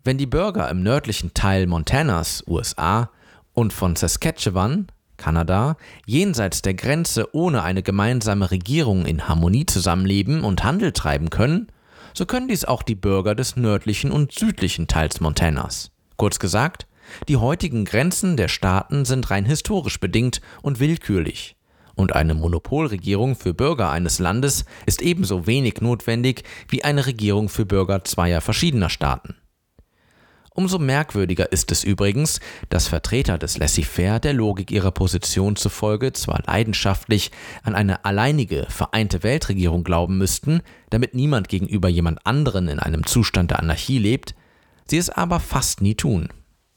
Wenn 0.05 0.17
die 0.17 0.27
Bürger 0.27 0.69
im 0.69 0.81
nördlichen 0.81 1.33
Teil 1.33 1.67
Montanas, 1.67 2.41
USA, 2.47 3.09
und 3.51 3.73
von 3.73 3.97
Saskatchewan, 3.97 4.87
Kanada, 5.17 5.75
jenseits 6.05 6.61
der 6.61 6.73
Grenze 6.73 7.35
ohne 7.35 7.63
eine 7.63 7.83
gemeinsame 7.83 8.49
Regierung 8.49 9.05
in 9.05 9.27
Harmonie 9.27 9.65
zusammenleben 9.65 10.45
und 10.45 10.63
Handel 10.63 10.93
treiben 10.93 11.29
können, 11.29 11.67
so 12.17 12.25
können 12.25 12.47
dies 12.47 12.65
auch 12.65 12.81
die 12.81 12.95
Bürger 12.95 13.35
des 13.35 13.57
nördlichen 13.57 14.11
und 14.11 14.31
südlichen 14.31 14.87
Teils 14.87 15.21
Montanas. 15.21 15.91
Kurz 16.15 16.39
gesagt, 16.39 16.87
die 17.27 17.37
heutigen 17.37 17.85
Grenzen 17.85 18.37
der 18.37 18.47
Staaten 18.47 19.05
sind 19.05 19.29
rein 19.29 19.45
historisch 19.45 19.99
bedingt 19.99 20.41
und 20.63 20.79
willkürlich. 20.79 21.55
Und 21.93 22.15
eine 22.15 22.33
Monopolregierung 22.33 23.35
für 23.35 23.53
Bürger 23.53 23.91
eines 23.91 24.17
Landes 24.17 24.65
ist 24.87 25.03
ebenso 25.03 25.45
wenig 25.45 25.79
notwendig 25.81 26.43
wie 26.67 26.83
eine 26.83 27.05
Regierung 27.05 27.49
für 27.49 27.67
Bürger 27.67 28.03
zweier 28.03 28.41
verschiedener 28.41 28.89
Staaten. 28.89 29.35
Umso 30.59 30.79
merkwürdiger 30.79 31.51
ist 31.51 31.71
es 31.71 31.83
übrigens, 31.83 32.39
dass 32.69 32.87
Vertreter 32.87 33.37
des 33.37 33.59
Laissez-faire 33.59 34.19
der 34.19 34.33
Logik 34.33 34.71
ihrer 34.71 34.89
Position 34.89 35.55
zufolge 35.55 36.13
zwar 36.13 36.41
leidenschaftlich 36.47 37.29
an 37.61 37.75
eine 37.75 38.05
alleinige, 38.05 38.65
vereinte 38.67 39.21
Weltregierung 39.21 39.83
glauben 39.83 40.17
müssten, 40.17 40.61
damit 40.89 41.13
niemand 41.13 41.47
gegenüber 41.47 41.89
jemand 41.89 42.25
anderen 42.25 42.69
in 42.69 42.79
einem 42.79 43.05
Zustand 43.05 43.51
der 43.51 43.59
Anarchie 43.59 43.99
lebt, 43.99 44.33
sie 44.87 44.97
es 44.97 45.11
aber 45.11 45.39
fast 45.39 45.81
nie 45.81 45.93
tun. 45.93 46.29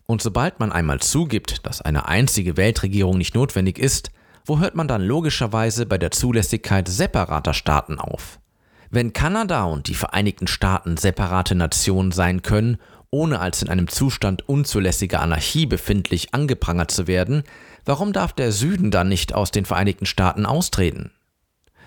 Und 0.05 0.21
sobald 0.21 0.61
man 0.61 0.73
einmal 0.73 1.01
zugibt, 1.01 1.65
dass 1.65 1.81
eine 1.81 2.07
einzige 2.07 2.59
Weltregierung 2.59 3.17
nicht 3.17 3.35
notwendig 3.35 3.79
ist, 3.79 4.11
wo 4.45 4.59
hört 4.59 4.75
man 4.75 4.89
dann 4.89 5.01
logischerweise 5.01 5.87
bei 5.87 5.97
der 5.97 6.11
Zulässigkeit 6.11 6.87
separater 6.87 7.55
Staaten 7.55 7.99
auf? 7.99 8.41
Wenn 8.91 9.13
Kanada 9.13 9.65
und 9.65 9.87
die 9.87 9.95
Vereinigten 9.95 10.49
Staaten 10.49 10.97
separate 10.97 11.55
Nationen 11.55 12.11
sein 12.11 12.43
können, 12.43 12.77
ohne 13.11 13.41
als 13.41 13.63
in 13.63 13.69
einem 13.69 13.89
Zustand 13.89 14.49
unzulässiger 14.49 15.21
Anarchie 15.21 15.67
befindlich 15.67 16.33
angeprangert 16.35 16.91
zu 16.91 17.07
werden, 17.07 17.43
warum 17.85 18.13
darf 18.13 18.33
der 18.33 18.53
Süden 18.53 18.91
dann 18.91 19.09
nicht 19.09 19.35
aus 19.35 19.51
den 19.51 19.65
Vereinigten 19.65 20.07
Staaten 20.07 20.47
austreten? 20.47 21.11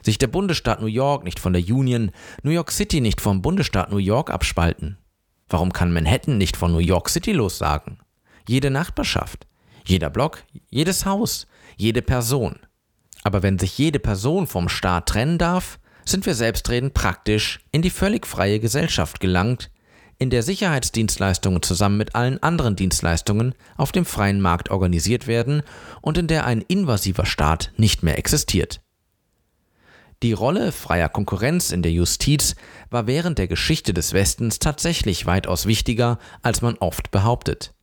Sich 0.01 0.17
der 0.17 0.27
Bundesstaat 0.27 0.81
New 0.81 0.87
York 0.87 1.23
nicht 1.23 1.39
von 1.39 1.53
der 1.53 1.61
Union, 1.61 2.11
New 2.41 2.51
York 2.51 2.71
City 2.71 2.99
nicht 2.99 3.21
vom 3.21 3.41
Bundesstaat 3.41 3.89
New 3.89 3.97
York 3.97 4.29
abspalten? 4.31 4.97
Warum 5.47 5.71
kann 5.71 5.93
Manhattan 5.93 6.37
nicht 6.37 6.57
von 6.57 6.73
New 6.73 6.79
York 6.79 7.09
City 7.09 7.31
lossagen? 7.31 7.99
Jede 8.47 8.69
Nachbarschaft, 8.69 9.47
jeder 9.85 10.09
Block, 10.09 10.43
jedes 10.69 11.05
Haus, 11.05 11.47
jede 11.77 12.01
Person. 12.01 12.59
Aber 13.23 13.43
wenn 13.43 13.57
sich 13.57 13.77
jede 13.77 13.99
Person 13.99 14.47
vom 14.47 14.67
Staat 14.67 15.07
trennen 15.07 15.37
darf, 15.37 15.79
sind 16.05 16.25
wir 16.25 16.35
selbstredend 16.35 16.93
praktisch 16.93 17.59
in 17.71 17.81
die 17.81 17.89
völlig 17.89 18.27
freie 18.27 18.59
Gesellschaft 18.59 19.21
gelangt, 19.21 19.71
in 20.17 20.29
der 20.29 20.43
Sicherheitsdienstleistungen 20.43 21.61
zusammen 21.61 21.97
mit 21.97 22.15
allen 22.15 22.41
anderen 22.41 22.75
Dienstleistungen 22.75 23.55
auf 23.77 23.91
dem 23.91 24.05
freien 24.05 24.41
Markt 24.41 24.69
organisiert 24.71 25.27
werden 25.27 25.63
und 26.01 26.17
in 26.17 26.27
der 26.27 26.45
ein 26.45 26.61
invasiver 26.61 27.25
Staat 27.25 27.71
nicht 27.77 28.03
mehr 28.03 28.17
existiert. 28.17 28.81
Die 30.23 30.33
Rolle 30.33 30.71
freier 30.71 31.09
Konkurrenz 31.09 31.71
in 31.71 31.81
der 31.81 31.91
Justiz 31.91 32.55
war 32.89 33.07
während 33.07 33.37
der 33.37 33.49
Geschichte 33.49 33.93
des 33.93 34.13
Westens 34.13 34.57
tatsächlich 34.59 35.25
weitaus 35.25 35.65
wichtiger, 35.65 36.17
als 36.41 36.61
man 36.61 36.77
oft 36.77 37.11
behauptet. 37.11 37.73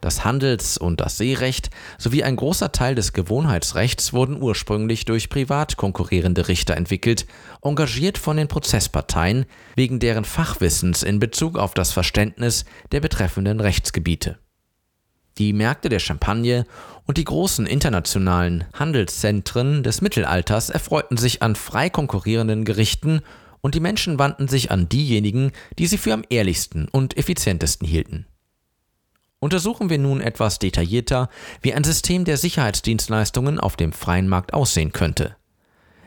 Das 0.00 0.24
Handels- 0.24 0.78
und 0.78 1.00
das 1.00 1.18
Seerecht 1.18 1.70
sowie 1.98 2.22
ein 2.22 2.36
großer 2.36 2.72
Teil 2.72 2.94
des 2.94 3.12
Gewohnheitsrechts 3.12 4.12
wurden 4.12 4.40
ursprünglich 4.40 5.04
durch 5.04 5.28
privat 5.28 5.76
konkurrierende 5.76 6.48
Richter 6.48 6.76
entwickelt, 6.76 7.26
engagiert 7.62 8.16
von 8.16 8.36
den 8.36 8.48
Prozessparteien 8.48 9.44
wegen 9.76 9.98
deren 9.98 10.24
Fachwissens 10.24 11.02
in 11.02 11.20
Bezug 11.20 11.58
auf 11.58 11.74
das 11.74 11.92
Verständnis 11.92 12.64
der 12.92 13.00
betreffenden 13.00 13.60
Rechtsgebiete. 13.60 14.38
Die 15.38 15.52
Märkte 15.52 15.88
der 15.88 16.00
Champagne 16.00 16.64
und 17.06 17.16
die 17.16 17.24
großen 17.24 17.66
internationalen 17.66 18.64
Handelszentren 18.74 19.82
des 19.82 20.00
Mittelalters 20.00 20.70
erfreuten 20.70 21.16
sich 21.16 21.42
an 21.42 21.56
frei 21.56 21.88
konkurrierenden 21.88 22.64
Gerichten 22.64 23.22
und 23.60 23.74
die 23.74 23.80
Menschen 23.80 24.18
wandten 24.18 24.48
sich 24.48 24.70
an 24.70 24.88
diejenigen, 24.88 25.52
die 25.78 25.86
sie 25.86 25.98
für 25.98 26.12
am 26.12 26.24
ehrlichsten 26.28 26.88
und 26.88 27.16
effizientesten 27.16 27.86
hielten. 27.86 28.26
Untersuchen 29.42 29.88
wir 29.88 29.96
nun 29.96 30.20
etwas 30.20 30.58
detaillierter, 30.58 31.30
wie 31.62 31.72
ein 31.72 31.82
System 31.82 32.26
der 32.26 32.36
Sicherheitsdienstleistungen 32.36 33.58
auf 33.58 33.74
dem 33.74 33.92
freien 33.92 34.28
Markt 34.28 34.52
aussehen 34.52 34.92
könnte. 34.92 35.34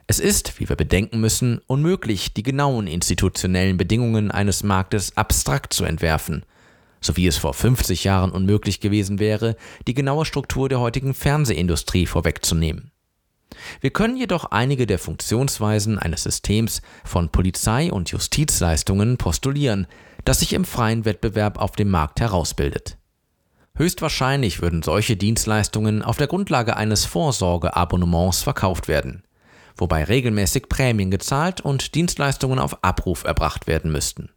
Es 0.05 0.19
ist, 0.19 0.59
wie 0.59 0.69
wir 0.69 0.75
bedenken 0.75 1.19
müssen, 1.19 1.59
unmöglich, 1.65 2.35
die 2.35 2.43
genauen 2.43 2.85
institutionellen 2.85 3.77
Bedingungen 3.77 4.29
eines 4.29 4.61
Marktes 4.61 5.17
abstrakt 5.17 5.73
zu 5.73 5.83
entwerfen, 5.83 6.45
so 7.01 7.17
wie 7.17 7.25
es 7.25 7.37
vor 7.37 7.55
50 7.55 8.03
Jahren 8.03 8.31
unmöglich 8.31 8.81
gewesen 8.81 9.17
wäre, 9.17 9.55
die 9.87 9.95
genaue 9.95 10.25
Struktur 10.25 10.69
der 10.69 10.79
heutigen 10.79 11.15
Fernsehindustrie 11.15 12.05
vorwegzunehmen. 12.05 12.91
Wir 13.81 13.89
können 13.89 14.15
jedoch 14.15 14.45
einige 14.45 14.85
der 14.85 14.99
Funktionsweisen 14.99 15.97
eines 15.97 16.21
Systems 16.21 16.83
von 17.03 17.29
Polizei- 17.29 17.91
und 17.91 18.11
Justizleistungen 18.11 19.17
postulieren, 19.17 19.87
das 20.23 20.41
sich 20.41 20.53
im 20.53 20.65
freien 20.65 21.03
Wettbewerb 21.05 21.57
auf 21.57 21.71
dem 21.71 21.89
Markt 21.89 22.19
herausbildet. 22.19 22.97
Höchstwahrscheinlich 23.75 24.61
würden 24.61 24.83
solche 24.83 25.17
Dienstleistungen 25.17 26.03
auf 26.03 26.17
der 26.17 26.27
Grundlage 26.27 26.77
eines 26.77 27.05
Vorsorgeabonnements 27.05 28.43
verkauft 28.43 28.87
werden, 28.87 29.23
wobei 29.75 30.03
regelmäßig 30.03 30.69
Prämien 30.69 31.09
gezahlt 31.09 31.59
und 31.59 31.95
Dienstleistungen 31.95 32.59
auf 32.59 32.83
Abruf 32.83 33.23
erbracht 33.23 33.65
werden 33.65 33.91
müssten. 33.91 34.29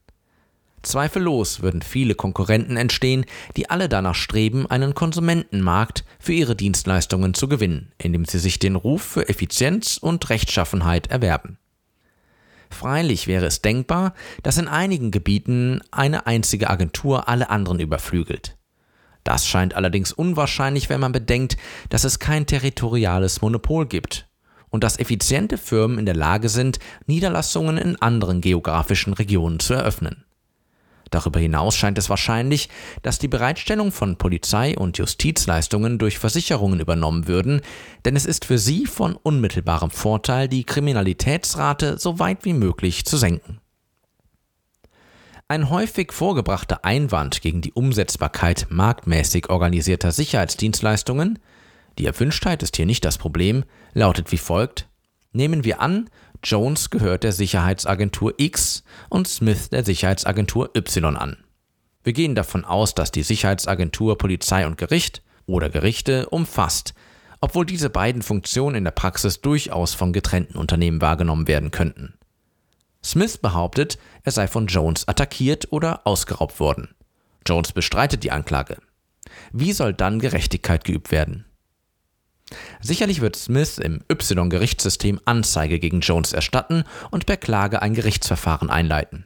Zweifellos 0.82 1.60
würden 1.60 1.82
viele 1.82 2.14
Konkurrenten 2.14 2.78
entstehen, 2.78 3.26
die 3.56 3.68
alle 3.68 3.90
danach 3.90 4.14
streben, 4.14 4.70
einen 4.70 4.94
Konsumentenmarkt 4.94 6.04
für 6.18 6.32
ihre 6.32 6.56
Dienstleistungen 6.56 7.34
zu 7.34 7.46
gewinnen, 7.46 7.92
indem 7.98 8.24
sie 8.24 8.38
sich 8.38 8.58
den 8.58 8.76
Ruf 8.76 9.02
für 9.02 9.28
Effizienz 9.28 9.98
und 9.98 10.30
Rechtschaffenheit 10.30 11.08
erwerben. 11.08 11.58
Freilich 12.70 13.26
wäre 13.26 13.46
es 13.46 13.60
denkbar, 13.60 14.14
dass 14.42 14.56
in 14.56 14.68
einigen 14.68 15.10
Gebieten 15.10 15.82
eine 15.90 16.26
einzige 16.26 16.70
Agentur 16.70 17.28
alle 17.28 17.50
anderen 17.50 17.80
überflügelt. 17.80 18.55
Das 19.26 19.44
scheint 19.44 19.74
allerdings 19.74 20.12
unwahrscheinlich, 20.12 20.88
wenn 20.88 21.00
man 21.00 21.10
bedenkt, 21.10 21.56
dass 21.88 22.04
es 22.04 22.20
kein 22.20 22.46
territoriales 22.46 23.42
Monopol 23.42 23.84
gibt 23.84 24.28
und 24.70 24.84
dass 24.84 25.00
effiziente 25.00 25.58
Firmen 25.58 25.98
in 25.98 26.06
der 26.06 26.14
Lage 26.14 26.48
sind, 26.48 26.78
Niederlassungen 27.06 27.76
in 27.76 28.00
anderen 28.00 28.40
geografischen 28.40 29.14
Regionen 29.14 29.58
zu 29.58 29.74
eröffnen. 29.74 30.24
Darüber 31.10 31.40
hinaus 31.40 31.74
scheint 31.74 31.98
es 31.98 32.08
wahrscheinlich, 32.08 32.68
dass 33.02 33.18
die 33.18 33.26
Bereitstellung 33.26 33.90
von 33.90 34.16
Polizei- 34.16 34.78
und 34.78 34.96
Justizleistungen 34.96 35.98
durch 35.98 36.20
Versicherungen 36.20 36.78
übernommen 36.78 37.26
würden, 37.26 37.62
denn 38.04 38.14
es 38.14 38.26
ist 38.26 38.44
für 38.44 38.58
sie 38.58 38.86
von 38.86 39.16
unmittelbarem 39.16 39.90
Vorteil, 39.90 40.46
die 40.46 40.62
Kriminalitätsrate 40.62 41.98
so 41.98 42.20
weit 42.20 42.44
wie 42.44 42.52
möglich 42.52 43.04
zu 43.04 43.16
senken. 43.16 43.58
Ein 45.48 45.70
häufig 45.70 46.12
vorgebrachter 46.12 46.84
Einwand 46.84 47.40
gegen 47.40 47.60
die 47.60 47.72
Umsetzbarkeit 47.72 48.66
marktmäßig 48.68 49.48
organisierter 49.48 50.10
Sicherheitsdienstleistungen, 50.10 51.38
die 52.00 52.06
Erwünschtheit 52.06 52.64
ist 52.64 52.74
hier 52.74 52.84
nicht 52.84 53.04
das 53.04 53.16
Problem, 53.16 53.62
lautet 53.92 54.32
wie 54.32 54.38
folgt. 54.38 54.88
Nehmen 55.30 55.62
wir 55.62 55.80
an, 55.80 56.10
Jones 56.42 56.90
gehört 56.90 57.22
der 57.22 57.30
Sicherheitsagentur 57.30 58.34
X 58.38 58.82
und 59.08 59.28
Smith 59.28 59.70
der 59.70 59.84
Sicherheitsagentur 59.84 60.70
Y 60.76 61.14
an. 61.14 61.36
Wir 62.02 62.12
gehen 62.12 62.34
davon 62.34 62.64
aus, 62.64 62.96
dass 62.96 63.12
die 63.12 63.22
Sicherheitsagentur 63.22 64.18
Polizei 64.18 64.66
und 64.66 64.78
Gericht 64.78 65.22
oder 65.46 65.70
Gerichte 65.70 66.28
umfasst, 66.28 66.92
obwohl 67.40 67.66
diese 67.66 67.88
beiden 67.88 68.22
Funktionen 68.22 68.74
in 68.74 68.84
der 68.84 68.90
Praxis 68.90 69.42
durchaus 69.42 69.94
von 69.94 70.12
getrennten 70.12 70.58
Unternehmen 70.58 71.00
wahrgenommen 71.00 71.46
werden 71.46 71.70
könnten. 71.70 72.14
Smith 73.06 73.38
behauptet, 73.38 73.98
er 74.24 74.32
sei 74.32 74.48
von 74.48 74.66
Jones 74.66 75.06
attackiert 75.06 75.70
oder 75.70 76.04
ausgeraubt 76.06 76.58
worden. 76.58 76.88
Jones 77.46 77.72
bestreitet 77.72 78.24
die 78.24 78.32
Anklage. 78.32 78.78
Wie 79.52 79.72
soll 79.72 79.94
dann 79.94 80.18
Gerechtigkeit 80.18 80.82
geübt 80.82 81.12
werden? 81.12 81.44
Sicherlich 82.80 83.20
wird 83.20 83.36
Smith 83.36 83.78
im 83.78 84.02
Y-Gerichtssystem 84.10 85.20
Anzeige 85.24 85.78
gegen 85.78 86.00
Jones 86.00 86.32
erstatten 86.32 86.82
und 87.12 87.26
per 87.26 87.36
Klage 87.36 87.80
ein 87.80 87.94
Gerichtsverfahren 87.94 88.70
einleiten. 88.70 89.24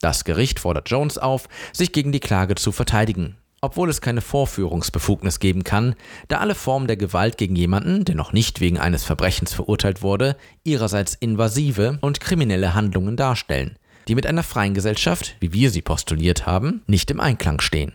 Das 0.00 0.24
Gericht 0.24 0.58
fordert 0.58 0.88
Jones 0.88 1.18
auf, 1.18 1.48
sich 1.72 1.92
gegen 1.92 2.12
die 2.12 2.20
Klage 2.20 2.54
zu 2.54 2.72
verteidigen 2.72 3.36
obwohl 3.60 3.90
es 3.90 4.00
keine 4.00 4.20
Vorführungsbefugnis 4.20 5.40
geben 5.40 5.64
kann, 5.64 5.94
da 6.28 6.38
alle 6.38 6.54
Formen 6.54 6.86
der 6.86 6.96
Gewalt 6.96 7.38
gegen 7.38 7.56
jemanden, 7.56 8.04
der 8.04 8.14
noch 8.14 8.32
nicht 8.32 8.60
wegen 8.60 8.78
eines 8.78 9.04
Verbrechens 9.04 9.52
verurteilt 9.52 10.02
wurde, 10.02 10.36
ihrerseits 10.64 11.14
invasive 11.14 11.98
und 12.00 12.20
kriminelle 12.20 12.74
Handlungen 12.74 13.16
darstellen, 13.16 13.78
die 14.06 14.14
mit 14.14 14.26
einer 14.26 14.42
freien 14.42 14.74
Gesellschaft, 14.74 15.36
wie 15.40 15.52
wir 15.52 15.70
sie 15.70 15.82
postuliert 15.82 16.46
haben, 16.46 16.82
nicht 16.86 17.10
im 17.10 17.20
Einklang 17.20 17.60
stehen. 17.60 17.92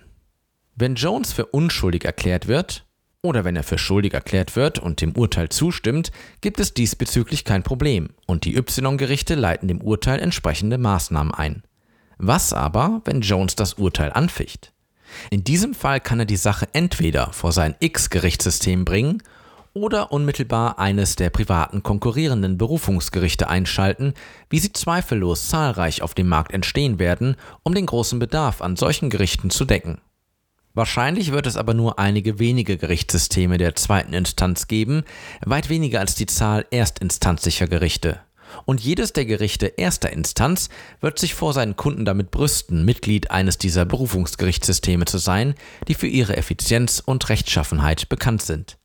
Wenn 0.76 0.96
Jones 0.96 1.34
für 1.34 1.46
unschuldig 1.46 2.04
erklärt 2.06 2.48
wird, 2.48 2.86
oder 3.22 3.46
wenn 3.46 3.56
er 3.56 3.64
für 3.64 3.78
schuldig 3.78 4.14
erklärt 4.14 4.56
wird 4.58 4.80
und 4.80 5.00
dem 5.00 5.16
Urteil 5.16 5.48
zustimmt, 5.48 6.12
gibt 6.42 6.60
es 6.60 6.74
diesbezüglich 6.74 7.46
kein 7.46 7.64
Problem 7.64 8.10
und 8.28 8.44
die 8.44 8.58
Y-Gerichte 8.58 9.36
leiten 9.36 9.70
dem 9.70 9.82
Urteil 9.82 10.20
entsprechende 10.20 10.78
Maßnahmen 10.78 11.34
ein. 11.34 11.64
Was 12.18 12.52
aber, 12.52 13.02
wenn 13.06 13.22
Jones 13.22 13.56
das 13.56 13.76
Urteil 13.76 14.12
anficht? 14.12 14.73
In 15.30 15.44
diesem 15.44 15.74
Fall 15.74 16.00
kann 16.00 16.20
er 16.20 16.26
die 16.26 16.38
Sache 16.38 16.68
entweder 16.74 17.32
vor 17.34 17.52
sein 17.52 17.76
X-Gerichtssystem 17.80 18.86
bringen 18.86 19.22
oder 19.74 20.12
unmittelbar 20.12 20.80
eines 20.80 21.16
der 21.16 21.30
privaten 21.30 21.84
konkurrierenden 21.84 22.58
Berufungsgerichte 22.58 23.50
einschalten, 23.50 24.14
wie 24.50 24.60
sie 24.60 24.72
zweifellos 24.72 25.50
zahlreich 25.50 26.02
auf 26.02 26.14
dem 26.14 26.30
Markt 26.30 26.54
entstehen 26.54 27.00
werden, 27.00 27.36
um 27.64 27.74
den 27.74 27.88
großen 27.88 28.20
Bedarf 28.20 28.62
an 28.62 28.76
solchen 28.76 29.10
Gerichten 29.10 29.50
zu 29.50 29.66
decken. 29.66 30.00
Wahrscheinlich 30.76 31.32
wird 31.32 31.46
es 31.46 31.58
aber 31.58 31.74
nur 31.74 32.00
einige 32.00 32.40
wenige 32.40 32.78
Gerichtssysteme 32.78 33.58
der 33.58 33.76
zweiten 33.76 34.14
Instanz 34.14 34.68
geben, 34.68 35.04
weit 35.46 35.70
weniger 35.70 36.00
als 36.00 36.16
die 36.16 36.26
Zahl 36.26 36.66
erstinstanzlicher 36.72 37.68
Gerichte 37.68 38.20
und 38.66 38.82
jedes 38.82 39.14
der 39.14 39.26
Gerichte 39.26 39.68
erster 39.68 40.12
Instanz 40.12 40.70
wird 41.02 41.20
sich 41.20 41.34
vor 41.34 41.54
seinen 41.54 41.76
Kunden 41.76 42.06
damit 42.06 42.32
brüsten, 42.32 42.86
Mitglied 42.86 43.32
eines 43.32 43.58
dieser 43.58 43.86
Berufungsgerichtssysteme 43.86 45.06
zu 45.06 45.18
sein, 45.18 45.56
die 45.88 45.96
für 45.96 46.08
ihre 46.08 46.38
Effizienz 46.38 47.02
und 47.04 47.30
Rechtschaffenheit 47.30 48.10
bekannt 48.10 48.42
sind. 48.42 48.78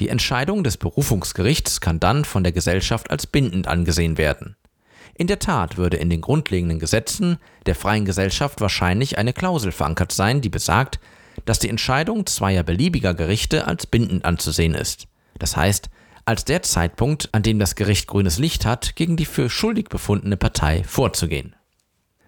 Die 0.00 0.08
Entscheidung 0.08 0.62
des 0.62 0.76
Berufungsgerichts 0.76 1.80
kann 1.80 1.98
dann 1.98 2.24
von 2.24 2.44
der 2.44 2.52
Gesellschaft 2.52 3.10
als 3.10 3.26
bindend 3.26 3.66
angesehen 3.66 4.16
werden. 4.16 4.56
In 5.14 5.26
der 5.26 5.40
Tat 5.40 5.76
würde 5.76 5.96
in 5.96 6.10
den 6.10 6.20
grundlegenden 6.20 6.78
Gesetzen 6.78 7.38
der 7.66 7.74
freien 7.74 8.04
Gesellschaft 8.04 8.60
wahrscheinlich 8.60 9.18
eine 9.18 9.32
Klausel 9.32 9.72
verankert 9.72 10.12
sein, 10.12 10.40
die 10.40 10.48
besagt, 10.48 11.00
dass 11.44 11.58
die 11.58 11.68
Entscheidung 11.68 12.26
zweier 12.26 12.62
beliebiger 12.62 13.14
Gerichte 13.14 13.66
als 13.66 13.86
bindend 13.86 14.24
anzusehen 14.24 14.74
ist. 14.74 15.08
Das 15.38 15.56
heißt, 15.56 15.90
als 16.28 16.44
der 16.44 16.60
Zeitpunkt, 16.60 17.30
an 17.32 17.42
dem 17.42 17.58
das 17.58 17.74
Gericht 17.74 18.06
grünes 18.06 18.38
Licht 18.38 18.66
hat, 18.66 18.96
gegen 18.96 19.16
die 19.16 19.24
für 19.24 19.48
schuldig 19.48 19.88
befundene 19.88 20.36
Partei 20.36 20.84
vorzugehen. 20.84 21.56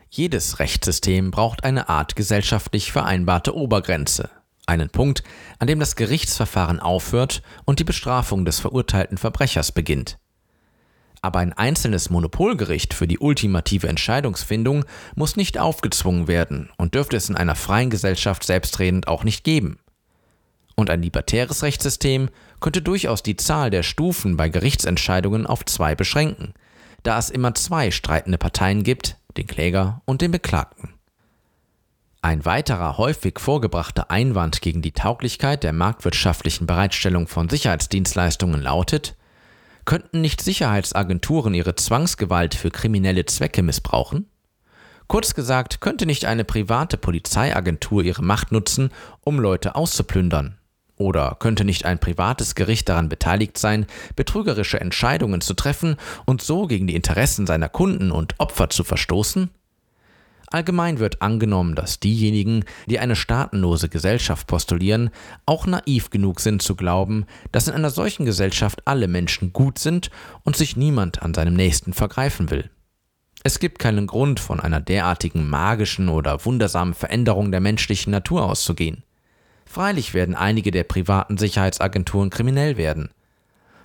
Jedes 0.09 0.59
Rechtssystem 0.59 1.31
braucht 1.31 1.65
eine 1.65 1.91
Art 1.91 2.17
gesellschaftlich 2.17 2.93
vereinbarte 2.93 3.55
Obergrenze, 3.55 4.31
einen 4.65 4.89
Punkt, 4.89 5.23
an 5.59 5.67
dem 5.67 5.81
das 5.81 5.97
Gerichtsverfahren 5.97 6.81
aufhört 6.81 7.43
und 7.67 7.79
die 7.79 7.85
Bestrafung 7.85 8.47
des 8.47 8.59
verurteilten 8.59 9.19
Verbrechers 9.19 9.71
beginnt. 9.71 10.17
Aber 11.21 11.41
ein 11.41 11.53
einzelnes 11.53 12.09
Monopolgericht 12.09 12.95
für 12.95 13.07
die 13.07 13.19
ultimative 13.19 13.87
Entscheidungsfindung 13.87 14.87
muss 15.15 15.37
nicht 15.37 15.59
aufgezwungen 15.59 16.27
werden 16.27 16.71
und 16.79 16.95
dürfte 16.95 17.19
es 17.19 17.29
in 17.29 17.37
einer 17.37 17.55
freien 17.55 17.91
Gesellschaft 17.91 18.45
selbstredend 18.45 19.09
auch 19.09 19.25
nicht 19.25 19.45
geben. 19.45 19.79
Und 20.75 20.89
ein 20.89 21.03
libertäres 21.03 21.63
Rechtssystem 21.63 22.31
könnte 22.61 22.83
durchaus 22.83 23.23
die 23.23 23.37
Zahl 23.37 23.71
der 23.71 23.83
Stufen 23.83 24.37
bei 24.37 24.49
Gerichtsentscheidungen 24.49 25.47
auf 25.47 25.65
zwei 25.65 25.95
beschränken, 25.95 26.55
da 27.03 27.19
es 27.19 27.31
immer 27.31 27.55
zwei 27.55 27.91
streitende 27.91 28.39
Parteien 28.39 28.83
gibt, 28.83 29.17
den 29.37 29.47
Kläger 29.47 30.03
und 30.05 30.21
den 30.21 30.31
Beklagten. 30.31 30.95
Ein 32.23 32.45
weiterer 32.45 32.99
häufig 32.99 33.39
vorgebrachter 33.39 34.11
Einwand 34.11 34.61
gegen 34.61 34.83
die 34.83 34.93
Tauglichkeit 34.93 35.65
der 35.65 35.73
marktwirtschaftlichen 35.73 36.67
Bereitstellung 36.67 37.27
von 37.27 37.49
Sicherheitsdienstleistungen 37.49 38.61
lautet, 38.61 39.17
könnten 39.87 40.21
nicht 40.21 40.43
Sicherheitsagenturen 40.43 41.55
ihre 41.55 41.77
Zwangsgewalt 41.77 42.55
für 42.55 42.71
kriminelle 42.71 43.25
Zwecke 43.25 43.63
missbrauchen? 43.63 44.27
Kurz 45.07 45.35
gesagt, 45.35 45.81
könnte 45.81 46.05
nicht 46.05 46.27
eine 46.27 46.45
private 46.45 46.99
Polizeiagentur 46.99 48.05
ihre 48.05 48.23
Macht 48.23 48.53
nutzen, 48.53 48.91
um 49.23 49.41
Leute 49.41 49.75
auszuplündern? 49.75 50.60
Oder 51.01 51.37
könnte 51.39 51.65
nicht 51.65 51.87
ein 51.87 51.99
privates 51.99 52.55
Gericht 52.55 52.91
daran 52.91 53.09
beteiligt 53.09 53.57
sein, 53.57 53.87
betrügerische 54.17 54.83
Entscheidungen 54.83 55.41
zu 55.41 55.55
treffen 55.55 55.97
und 56.27 56.43
so 56.43 56.67
gegen 56.67 56.87
die 56.87 56.95
Interessen 56.95 57.47
seiner 57.47 57.71
Kunden 57.71 58.11
und 58.11 58.35
Opfer 58.39 58.69
zu 58.69 58.85
verstoßen? 58.85 59.49
Allgemein 60.49 60.99
wird 60.99 61.23
angenommen, 61.23 61.75
dass 61.75 62.01
diejenigen, 62.01 62.67
die 62.85 62.99
eine 62.99 63.17
staatenlose 63.17 63.89
Gesellschaft 63.89 64.47
postulieren, 64.47 65.09
auch 65.47 65.67
naiv 65.67 66.11
genug 66.11 66.39
sind 66.39 66.61
zu 66.61 66.77
glauben, 66.77 67.25
dass 67.51 67.69
in 67.69 67.73
einer 67.73 67.89
solchen 67.89 68.27
Gesellschaft 68.27 68.83
alle 68.85 69.09
Menschen 69.09 69.55
gut 69.55 69.79
sind 69.79 70.11
und 70.45 70.55
sich 70.55 70.77
niemand 70.77 71.23
an 71.23 71.33
seinem 71.33 71.55
Nächsten 71.55 71.95
vergreifen 71.95 72.51
will. 72.51 72.69
Es 73.43 73.59
gibt 73.59 73.79
keinen 73.79 74.07
Grund, 74.07 74.39
von 74.39 74.61
einer 74.61 74.83
derartigen 74.83 75.49
magischen 75.49 76.11
oder 76.11 76.45
wundersamen 76.45 76.93
Veränderung 76.93 77.53
der 77.53 77.61
menschlichen 77.61 78.11
Natur 78.11 78.45
auszugehen. 78.45 79.03
Freilich 79.71 80.15
werden 80.15 80.35
einige 80.35 80.73
der 80.73 80.83
privaten 80.83 81.39
Sicherheitsagenturen 81.39 82.29
kriminell 82.29 82.77
werden, 82.77 83.11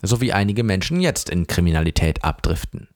so 0.02 0.20
wie 0.20 0.34
einige 0.34 0.64
Menschen 0.64 1.00
jetzt 1.00 1.30
in 1.30 1.46
Kriminalität 1.46 2.24
abdriften. 2.24 2.88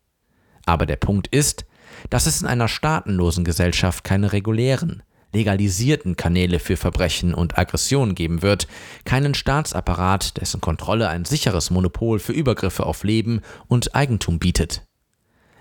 Aber 0.66 0.88
der 0.88 0.96
Punkt 0.96 1.28
ist, 1.28 1.66
dass 2.10 2.26
es 2.26 2.42
in 2.42 2.48
einer 2.48 2.68
staatenlosen 2.68 3.44
Gesellschaft 3.44 4.04
keine 4.04 4.34
regulären, 4.34 5.04
legalisierten 5.34 6.16
Kanäle 6.16 6.58
für 6.58 6.78
Verbrechen 6.78 7.36
und 7.36 7.60
Aggressionen 7.60 8.16
geben 8.16 8.42
wird, 8.42 8.68
keinen 9.06 9.36
Staatsapparat, 9.36 10.42
dessen 10.42 10.60
Kontrolle 10.60 11.10
ein 11.10 11.26
sicheres 11.26 11.70
Monopol 11.70 12.18
für 12.18 12.34
Übergriffe 12.34 12.88
auf 12.88 13.04
Leben 13.04 13.42
und 13.68 13.94
Eigentum 13.94 14.40
bietet. 14.40 14.84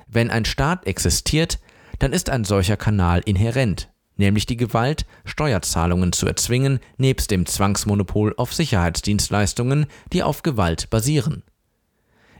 Wenn 0.06 0.30
ein 0.30 0.47
Staat 0.47 0.87
existiert, 0.87 1.58
dann 1.99 2.14
ist 2.14 2.30
ein 2.30 2.44
solcher 2.44 2.78
Kanal 2.78 3.20
inhärent, 3.26 3.90
nämlich 4.18 4.44
die 4.44 4.56
Gewalt, 4.56 5.06
Steuerzahlungen 5.25 6.12
zu 6.12 6.26
erzwingen, 6.26 6.80
nebst 6.98 7.30
dem 7.30 7.46
Zwangsmonopol 7.46 8.34
auf 8.37 8.52
Sicherheitsdienstleistungen, 8.52 9.87
die 10.12 10.22
auf 10.22 10.42
Gewalt 10.42 10.90
basieren. 10.90 11.42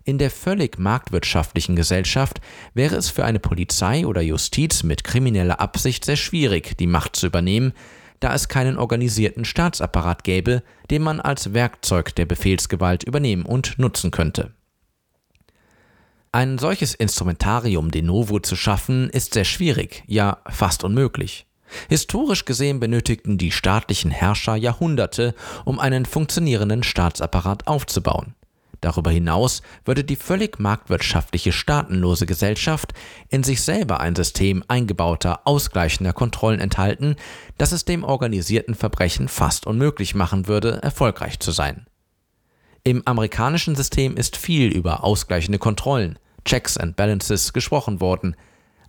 In 0.05 0.19
der 0.19 0.31
völlig 0.31 0.79
marktwirtschaftlichen 0.79 1.77
Gesellschaft 1.77 2.41
wäre 2.73 2.97
es 2.97 3.11
für 3.11 3.25
eine 3.25 3.41
Polizei 3.41 4.07
oder 4.07 4.23
Justiz 4.23 4.83
mit 4.83 5.05
krimineller 5.05 5.61
Absicht 5.61 6.05
sehr 6.05 6.17
schwierig, 6.17 6.79
die 6.79 6.87
Macht 6.87 7.17
zu 7.17 7.27
übernehmen, 7.27 7.73
da 8.21 8.35
es 8.35 8.49
keinen 8.49 8.79
organisierten 8.79 9.45
Staatsapparat 9.45 10.25
gäbe, 10.25 10.63
den 10.91 11.03
man 11.03 11.21
als 11.21 11.53
Werkzeug 11.53 12.15
der 12.15 12.27
Befehlsgewalt 12.27 13.05
übernehmen 13.05 13.45
und 13.45 13.79
nutzen 13.79 14.11
könnte. 14.11 14.53
Ein 16.33 16.59
solches 16.59 16.95
Instrumentarium 16.95 17.91
de 17.91 18.03
novo 18.03 18.39
zu 18.39 18.57
schaffen, 18.57 19.09
ist 19.11 19.35
sehr 19.35 19.45
schwierig, 19.45 20.05
ja 20.07 20.39
fast 20.49 20.85
unmöglich. 20.85 21.47
Historisch 21.89 22.45
gesehen 22.45 22.81
benötigten 22.81 23.39
die 23.39 23.53
staatlichen 23.53 24.11
Herrscher 24.11 24.57
Jahrhunderte, 24.57 25.35
um 25.65 25.79
einen 25.79 26.07
funktionierenden 26.07 26.83
Staatsapparat 26.83 27.67
aufzubauen. 27.67 28.35
Darüber 28.81 29.11
hinaus 29.11 29.63
würde 29.85 30.05
die 30.05 30.17
völlig 30.17 30.61
marktwirtschaftliche 30.61 31.53
staatenlose 31.53 32.27
Gesellschaft 32.27 32.93
in 33.29 33.43
sich 33.43 33.63
selber 33.63 34.01
ein 34.01 34.15
System 34.15 34.63
eingebauter, 34.69 35.41
ausgleichender 35.47 36.13
Kontrollen 36.13 36.61
enthalten, 36.61 37.17
das 37.57 37.73
es 37.73 37.85
dem 37.85 38.05
organisierten 38.05 38.75
Verbrechen 38.75 39.29
fast 39.29 39.67
unmöglich 39.67 40.15
machen 40.15 40.47
würde, 40.47 40.81
erfolgreich 40.83 41.41
zu 41.41 41.51
sein. 41.51 41.87
Im 42.85 43.03
amerikanischen 43.05 43.75
System 43.75 44.17
ist 44.17 44.37
viel 44.37 44.71
über 44.71 45.03
ausgleichende 45.03 45.59
Kontrollen, 45.59 46.19
Checks 46.45 46.77
and 46.77 46.95
Balances 46.95 47.53
gesprochen 47.53 48.01
worden, 48.01 48.37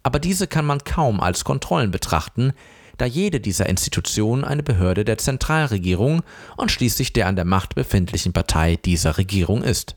aber 0.04 0.20
diese 0.20 0.48
kann 0.48 0.66
man 0.66 0.84
kaum 0.84 1.20
als 1.20 1.44
Kontrollen 1.44 1.92
betrachten, 1.92 2.54
da 2.98 3.06
jede 3.06 3.40
dieser 3.40 3.68
Institutionen 3.68 4.44
eine 4.44 4.64
Behörde 4.64 5.06
der 5.06 5.18
Zentralregierung 5.18 6.22
und 6.58 6.72
schließlich 6.72 7.14
der 7.14 7.28
an 7.28 7.36
der 7.36 7.46
Macht 7.46 7.76
befindlichen 7.76 8.34
Partei 8.34 8.76
dieser 8.76 9.18
Regierung 9.18 9.64
ist. 9.64 9.96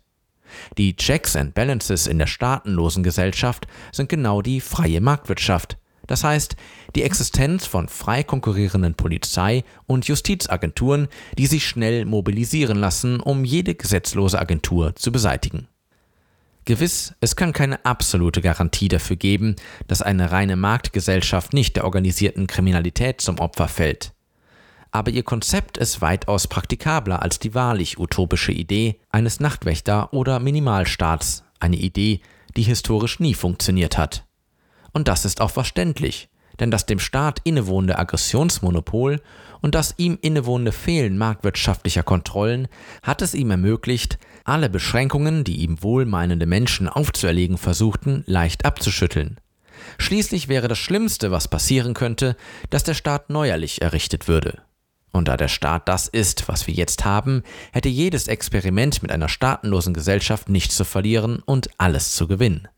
Die 0.78 0.96
Checks 0.96 1.34
and 1.34 1.54
Balances 1.54 2.06
in 2.06 2.18
der 2.18 2.26
staatenlosen 2.26 3.02
Gesellschaft 3.02 3.66
sind 3.90 4.08
genau 4.08 4.42
die 4.42 4.60
freie 4.60 5.00
Marktwirtschaft, 5.00 5.78
das 6.06 6.24
heißt 6.24 6.56
die 6.94 7.02
Existenz 7.02 7.66
von 7.66 7.88
frei 7.88 8.22
konkurrierenden 8.22 8.94
Polizei- 8.94 9.64
und 9.86 10.06
Justizagenturen, 10.06 11.08
die 11.38 11.46
sich 11.46 11.66
schnell 11.66 12.04
mobilisieren 12.04 12.78
lassen, 12.78 13.20
um 13.20 13.44
jede 13.44 13.74
gesetzlose 13.74 14.38
Agentur 14.38 14.94
zu 14.94 15.10
beseitigen. 15.10 15.68
Gewiss, 16.64 17.14
es 17.20 17.34
kann 17.34 17.52
keine 17.52 17.84
absolute 17.84 18.40
Garantie 18.40 18.88
dafür 18.88 19.16
geben, 19.16 19.56
dass 19.88 20.00
eine 20.00 20.30
reine 20.30 20.56
Marktgesellschaft 20.56 21.52
nicht 21.52 21.74
der 21.74 21.84
organisierten 21.84 22.46
Kriminalität 22.46 23.20
zum 23.20 23.40
Opfer 23.40 23.66
fällt. 23.66 24.12
Aber 24.92 25.10
ihr 25.10 25.24
Konzept 25.24 25.78
ist 25.78 26.02
weitaus 26.02 26.46
praktikabler 26.46 27.22
als 27.22 27.38
die 27.38 27.54
wahrlich 27.54 27.98
utopische 27.98 28.52
Idee 28.52 29.00
eines 29.10 29.40
Nachtwächter- 29.40 30.12
oder 30.12 30.38
Minimalstaats, 30.38 31.44
eine 31.58 31.76
Idee, 31.76 32.20
die 32.56 32.62
historisch 32.62 33.18
nie 33.18 33.34
funktioniert 33.34 33.98
hat. 33.98 34.24
Und 34.92 35.08
das 35.08 35.24
ist 35.24 35.40
auch 35.40 35.50
verständlich, 35.50 36.28
denn 36.60 36.70
das 36.70 36.86
dem 36.86 36.98
Staat 36.98 37.40
innewohnende 37.44 37.98
Aggressionsmonopol 37.98 39.20
und 39.62 39.74
das 39.74 39.94
ihm 39.96 40.18
innewohnende 40.20 40.72
Fehlen 40.72 41.16
marktwirtschaftlicher 41.16 42.02
Kontrollen 42.02 42.68
hat 43.02 43.22
es 43.22 43.32
ihm 43.32 43.50
ermöglicht, 43.50 44.18
alle 44.44 44.68
Beschränkungen, 44.68 45.44
die 45.44 45.60
ihm 45.62 45.82
wohlmeinende 45.82 46.46
Menschen 46.46 46.88
aufzuerlegen 46.88 47.56
versuchten, 47.56 48.24
leicht 48.26 48.66
abzuschütteln. 48.66 49.38
Schließlich 49.98 50.48
wäre 50.48 50.68
das 50.68 50.78
Schlimmste, 50.78 51.30
was 51.30 51.48
passieren 51.48 51.94
könnte, 51.94 52.36
dass 52.70 52.84
der 52.84 52.94
Staat 52.94 53.30
neuerlich 53.30 53.80
errichtet 53.82 54.28
würde. 54.28 54.62
Und 55.12 55.28
da 55.28 55.36
der 55.36 55.48
Staat 55.48 55.88
das 55.88 56.08
ist, 56.08 56.48
was 56.48 56.66
wir 56.66 56.74
jetzt 56.74 57.04
haben, 57.04 57.42
hätte 57.72 57.88
jedes 57.88 58.28
Experiment 58.28 59.02
mit 59.02 59.12
einer 59.12 59.28
staatenlosen 59.28 59.94
Gesellschaft 59.94 60.48
nichts 60.48 60.76
zu 60.76 60.84
verlieren 60.84 61.42
und 61.44 61.70
alles 61.78 62.14
zu 62.14 62.26
gewinnen. 62.26 62.68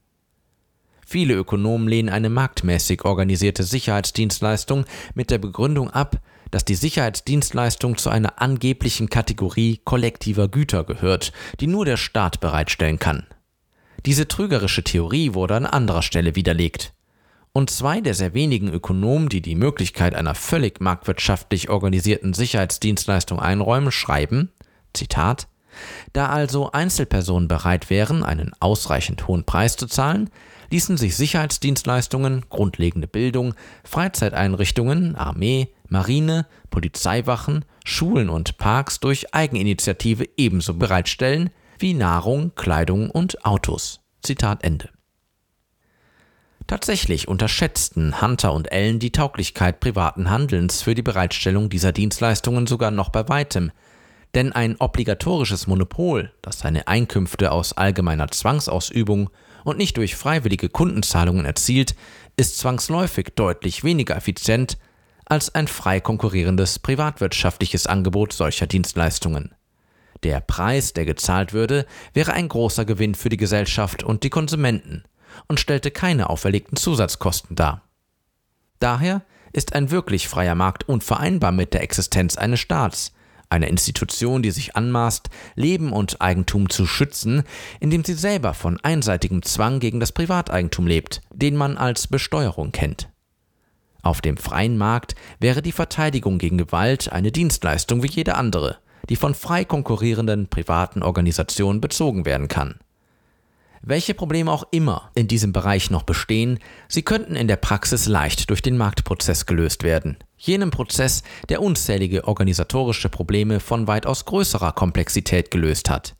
Viele 1.06 1.34
Ökonomen 1.34 1.86
lehnen 1.86 2.08
eine 2.08 2.30
marktmäßig 2.30 3.04
organisierte 3.04 3.62
Sicherheitsdienstleistung 3.62 4.84
mit 5.14 5.30
der 5.30 5.38
Begründung 5.38 5.90
ab, 5.90 6.20
dass 6.50 6.64
die 6.64 6.74
Sicherheitsdienstleistung 6.74 7.96
zu 7.96 8.10
einer 8.10 8.40
angeblichen 8.40 9.08
Kategorie 9.08 9.80
kollektiver 9.84 10.48
Güter 10.48 10.84
gehört, 10.84 11.32
die 11.60 11.66
nur 11.66 11.84
der 11.84 11.96
Staat 11.96 12.40
bereitstellen 12.40 12.98
kann. 12.98 13.26
Diese 14.06 14.28
trügerische 14.28 14.84
Theorie 14.84 15.34
wurde 15.34 15.56
an 15.56 15.66
anderer 15.66 16.02
Stelle 16.02 16.34
widerlegt. 16.36 16.92
Und 17.52 17.70
zwei 17.70 18.00
der 18.00 18.14
sehr 18.14 18.34
wenigen 18.34 18.68
Ökonomen, 18.68 19.28
die 19.28 19.40
die 19.40 19.54
Möglichkeit 19.54 20.14
einer 20.14 20.34
völlig 20.34 20.80
marktwirtschaftlich 20.80 21.70
organisierten 21.70 22.34
Sicherheitsdienstleistung 22.34 23.38
einräumen, 23.38 23.92
schreiben, 23.92 24.50
Zitat, 24.92 25.46
da 26.12 26.28
also 26.28 26.72
Einzelpersonen 26.72 27.48
bereit 27.48 27.90
wären, 27.90 28.22
einen 28.22 28.52
ausreichend 28.60 29.26
hohen 29.28 29.44
Preis 29.44 29.76
zu 29.76 29.86
zahlen, 29.86 30.30
ließen 30.70 30.96
sich 30.96 31.16
Sicherheitsdienstleistungen, 31.16 32.46
grundlegende 32.50 33.06
Bildung, 33.06 33.54
Freizeiteinrichtungen, 33.84 35.14
Armee, 35.16 35.68
Marine, 35.94 36.46
Polizeiwachen, 36.70 37.64
Schulen 37.84 38.28
und 38.28 38.58
Parks 38.58 38.98
durch 38.98 39.32
Eigeninitiative 39.32 40.28
ebenso 40.36 40.74
bereitstellen 40.74 41.50
wie 41.78 41.94
Nahrung, 41.94 42.52
Kleidung 42.56 43.10
und 43.10 43.44
Autos. 43.46 44.00
Zitat 44.20 44.64
Ende. 44.64 44.90
Tatsächlich 46.66 47.28
unterschätzten 47.28 48.20
Hunter 48.20 48.54
und 48.54 48.72
Ellen 48.72 48.98
die 48.98 49.12
Tauglichkeit 49.12 49.78
privaten 49.78 50.30
Handelns 50.30 50.82
für 50.82 50.96
die 50.96 51.02
Bereitstellung 51.02 51.68
dieser 51.68 51.92
Dienstleistungen 51.92 52.66
sogar 52.66 52.90
noch 52.90 53.10
bei 53.10 53.28
weitem, 53.28 53.70
Denn 54.34 54.50
ein 54.50 54.74
obligatorisches 54.80 55.68
Monopol, 55.68 56.32
das 56.42 56.58
seine 56.58 56.88
Einkünfte 56.88 57.52
aus 57.52 57.72
allgemeiner 57.72 58.32
Zwangsausübung 58.32 59.30
und 59.62 59.78
nicht 59.78 59.96
durch 59.96 60.16
freiwillige 60.16 60.68
Kundenzahlungen 60.70 61.46
erzielt, 61.46 61.94
ist 62.36 62.58
zwangsläufig 62.58 63.28
deutlich 63.36 63.84
weniger 63.84 64.16
effizient 64.16 64.76
als 65.26 65.54
ein 65.54 65.68
frei 65.68 66.00
konkurrierendes 66.00 66.78
privatwirtschaftliches 66.78 67.86
Angebot 67.86 68.32
solcher 68.32 68.66
Dienstleistungen. 68.66 69.54
Der 70.22 70.40
Preis, 70.40 70.92
der 70.92 71.04
gezahlt 71.04 71.52
würde, 71.52 71.86
wäre 72.14 72.32
ein 72.32 72.48
großer 72.48 72.84
Gewinn 72.84 73.14
für 73.14 73.28
die 73.28 73.36
Gesellschaft 73.36 74.02
und 74.02 74.22
die 74.22 74.30
Konsumenten 74.30 75.04
und 75.48 75.60
stellte 75.60 75.90
keine 75.90 76.30
auferlegten 76.30 76.76
Zusatzkosten 76.76 77.56
dar. 77.56 77.82
Daher 78.78 79.22
ist 79.52 79.74
ein 79.74 79.90
wirklich 79.90 80.28
freier 80.28 80.54
Markt 80.54 80.88
unvereinbar 80.88 81.52
mit 81.52 81.74
der 81.74 81.82
Existenz 81.82 82.36
eines 82.36 82.60
Staats, 82.60 83.12
einer 83.50 83.68
Institution, 83.68 84.42
die 84.42 84.50
sich 84.50 84.74
anmaßt, 84.74 85.28
Leben 85.54 85.92
und 85.92 86.20
Eigentum 86.20 86.70
zu 86.70 86.86
schützen, 86.86 87.44
indem 87.78 88.04
sie 88.04 88.14
selber 88.14 88.54
von 88.54 88.80
einseitigem 88.82 89.42
Zwang 89.42 89.78
gegen 89.78 90.00
das 90.00 90.12
Privateigentum 90.12 90.86
lebt, 90.86 91.22
den 91.32 91.54
man 91.56 91.76
als 91.76 92.06
Besteuerung 92.08 92.72
kennt. 92.72 93.08
Auf 94.04 94.20
dem 94.20 94.36
freien 94.36 94.76
Markt 94.76 95.14
wäre 95.40 95.62
die 95.62 95.72
Verteidigung 95.72 96.36
gegen 96.38 96.58
Gewalt 96.58 97.10
eine 97.10 97.32
Dienstleistung 97.32 98.02
wie 98.02 98.10
jede 98.10 98.34
andere, 98.34 98.76
die 99.08 99.16
von 99.16 99.34
frei 99.34 99.64
konkurrierenden 99.64 100.48
privaten 100.48 101.02
Organisationen 101.02 101.80
bezogen 101.80 102.26
werden 102.26 102.46
kann. 102.46 102.76
Welche 103.80 104.14
Probleme 104.14 104.50
auch 104.52 104.64
immer 104.70 105.10
in 105.14 105.26
diesem 105.26 105.52
Bereich 105.52 105.90
noch 105.90 106.02
bestehen, 106.02 106.58
sie 106.86 107.02
könnten 107.02 107.34
in 107.34 107.48
der 107.48 107.56
Praxis 107.56 108.06
leicht 108.06 108.50
durch 108.50 108.60
den 108.60 108.76
Marktprozess 108.76 109.46
gelöst 109.46 109.82
werden. 109.82 110.18
Jenem 110.36 110.70
Prozess, 110.70 111.22
der 111.48 111.62
unzählige 111.62 112.28
organisatorische 112.28 113.08
Probleme 113.08 113.58
von 113.58 113.86
weitaus 113.86 114.26
größerer 114.26 114.72
Komplexität 114.72 115.50
gelöst 115.50 115.88
hat. 115.88 116.14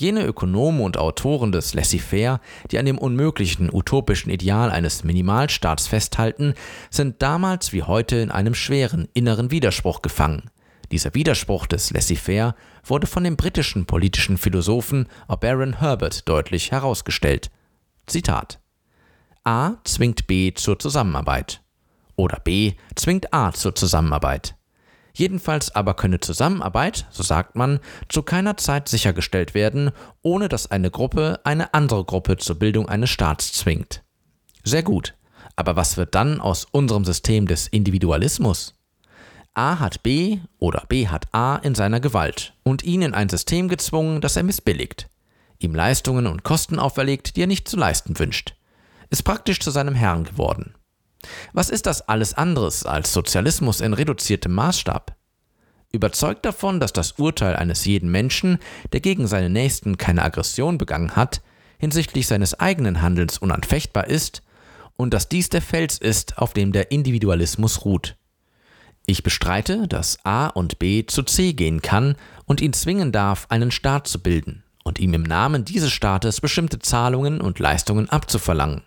Jene 0.00 0.24
Ökonomen 0.24 0.80
und 0.80 0.96
Autoren 0.96 1.52
des 1.52 1.74
Laissez-faire, 1.74 2.40
die 2.70 2.78
an 2.78 2.86
dem 2.86 2.96
unmöglichen 2.96 3.68
utopischen 3.70 4.30
Ideal 4.30 4.70
eines 4.70 5.04
Minimalstaats 5.04 5.88
festhalten, 5.88 6.54
sind 6.88 7.20
damals 7.20 7.74
wie 7.74 7.82
heute 7.82 8.16
in 8.16 8.30
einem 8.30 8.54
schweren 8.54 9.08
inneren 9.12 9.50
Widerspruch 9.50 10.00
gefangen. 10.00 10.48
Dieser 10.90 11.14
Widerspruch 11.14 11.66
des 11.66 11.90
Laissez-faire 11.90 12.54
wurde 12.82 13.06
von 13.06 13.24
dem 13.24 13.36
britischen 13.36 13.84
politischen 13.84 14.38
Philosophen 14.38 15.06
Baron 15.38 15.80
Herbert 15.80 16.26
deutlich 16.26 16.72
herausgestellt. 16.72 17.50
Zitat 18.06 18.58
A 19.44 19.74
zwingt 19.84 20.26
B 20.26 20.54
zur 20.54 20.78
Zusammenarbeit 20.78 21.60
oder 22.16 22.40
B 22.40 22.72
zwingt 22.94 23.34
A 23.34 23.52
zur 23.52 23.74
Zusammenarbeit. 23.74 24.54
Jedenfalls 25.12 25.74
aber 25.74 25.94
könne 25.94 26.20
Zusammenarbeit, 26.20 27.06
so 27.10 27.22
sagt 27.22 27.56
man, 27.56 27.80
zu 28.08 28.22
keiner 28.22 28.56
Zeit 28.56 28.88
sichergestellt 28.88 29.54
werden, 29.54 29.90
ohne 30.22 30.48
dass 30.48 30.70
eine 30.70 30.90
Gruppe 30.90 31.40
eine 31.44 31.74
andere 31.74 32.04
Gruppe 32.04 32.36
zur 32.36 32.58
Bildung 32.58 32.88
eines 32.88 33.10
Staats 33.10 33.52
zwingt. 33.52 34.02
Sehr 34.64 34.82
gut. 34.82 35.14
Aber 35.56 35.76
was 35.76 35.96
wird 35.96 36.14
dann 36.14 36.40
aus 36.40 36.66
unserem 36.70 37.04
System 37.04 37.46
des 37.46 37.66
Individualismus? 37.66 38.74
A 39.52 39.78
hat 39.80 40.02
B 40.02 40.38
oder 40.58 40.84
B 40.88 41.08
hat 41.08 41.26
A 41.32 41.56
in 41.56 41.74
seiner 41.74 42.00
Gewalt 42.00 42.54
und 42.62 42.84
ihn 42.84 43.02
in 43.02 43.14
ein 43.14 43.28
System 43.28 43.68
gezwungen, 43.68 44.20
das 44.20 44.36
er 44.36 44.44
missbilligt, 44.44 45.08
ihm 45.58 45.74
Leistungen 45.74 46.26
und 46.26 46.44
Kosten 46.44 46.78
auferlegt, 46.78 47.36
die 47.36 47.42
er 47.42 47.46
nicht 47.46 47.68
zu 47.68 47.76
leisten 47.76 48.18
wünscht, 48.18 48.54
ist 49.10 49.24
praktisch 49.24 49.60
zu 49.60 49.70
seinem 49.70 49.94
Herrn 49.94 50.24
geworden. 50.24 50.74
Was 51.52 51.70
ist 51.70 51.86
das 51.86 52.08
alles 52.08 52.34
anderes 52.34 52.86
als 52.86 53.12
Sozialismus 53.12 53.80
in 53.80 53.92
reduziertem 53.92 54.52
Maßstab? 54.52 55.16
Überzeugt 55.92 56.44
davon, 56.44 56.78
dass 56.78 56.92
das 56.92 57.12
Urteil 57.12 57.56
eines 57.56 57.84
jeden 57.84 58.10
Menschen, 58.10 58.58
der 58.92 59.00
gegen 59.00 59.26
seine 59.26 59.50
Nächsten 59.50 59.98
keine 59.98 60.22
Aggression 60.22 60.78
begangen 60.78 61.16
hat, 61.16 61.42
hinsichtlich 61.78 62.26
seines 62.26 62.58
eigenen 62.58 63.02
Handelns 63.02 63.38
unanfechtbar 63.38 64.06
ist 64.06 64.42
und 64.96 65.12
dass 65.14 65.28
dies 65.28 65.48
der 65.48 65.62
Fels 65.62 65.98
ist, 65.98 66.38
auf 66.38 66.52
dem 66.52 66.72
der 66.72 66.92
Individualismus 66.92 67.84
ruht. 67.84 68.16
Ich 69.06 69.22
bestreite, 69.22 69.88
dass 69.88 70.24
A 70.24 70.46
und 70.46 70.78
B 70.78 71.06
zu 71.06 71.22
C 71.24 71.54
gehen 71.54 71.82
kann 71.82 72.16
und 72.44 72.60
ihn 72.60 72.72
zwingen 72.72 73.10
darf, 73.10 73.46
einen 73.48 73.70
Staat 73.70 74.06
zu 74.06 74.22
bilden 74.22 74.62
und 74.84 75.00
ihm 75.00 75.14
im 75.14 75.22
Namen 75.22 75.64
dieses 75.64 75.90
Staates 75.90 76.40
bestimmte 76.40 76.78
Zahlungen 76.78 77.40
und 77.40 77.58
Leistungen 77.58 78.08
abzuverlangen. 78.08 78.82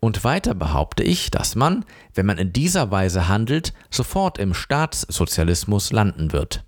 Und 0.00 0.24
weiter 0.24 0.54
behaupte 0.54 1.02
ich, 1.02 1.30
dass 1.30 1.54
man, 1.54 1.84
wenn 2.14 2.26
man 2.26 2.38
in 2.38 2.52
dieser 2.52 2.90
Weise 2.90 3.28
handelt, 3.28 3.74
sofort 3.90 4.38
im 4.38 4.54
Staatssozialismus 4.54 5.92
landen 5.92 6.32
wird. 6.32 6.64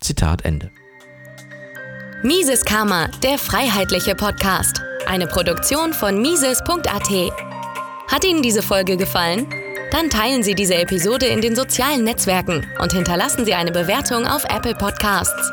Zitat 0.00 0.44
Ende. 0.44 0.70
Mises 2.22 2.64
Karma, 2.64 3.08
der 3.22 3.38
freiheitliche 3.38 4.14
Podcast. 4.14 4.80
Eine 5.06 5.26
Produktion 5.26 5.92
von 5.92 6.22
Mises.at. 6.22 7.10
Hat 8.10 8.24
Ihnen 8.24 8.42
diese 8.42 8.62
Folge 8.62 8.96
gefallen? 8.96 9.46
Dann 9.90 10.08
teilen 10.08 10.42
Sie 10.42 10.54
diese 10.54 10.74
Episode 10.74 11.26
in 11.26 11.42
den 11.42 11.54
sozialen 11.54 12.02
Netzwerken 12.02 12.66
und 12.80 12.92
hinterlassen 12.92 13.44
Sie 13.44 13.54
eine 13.54 13.72
Bewertung 13.72 14.26
auf 14.26 14.44
Apple 14.44 14.74
Podcasts. 14.74 15.52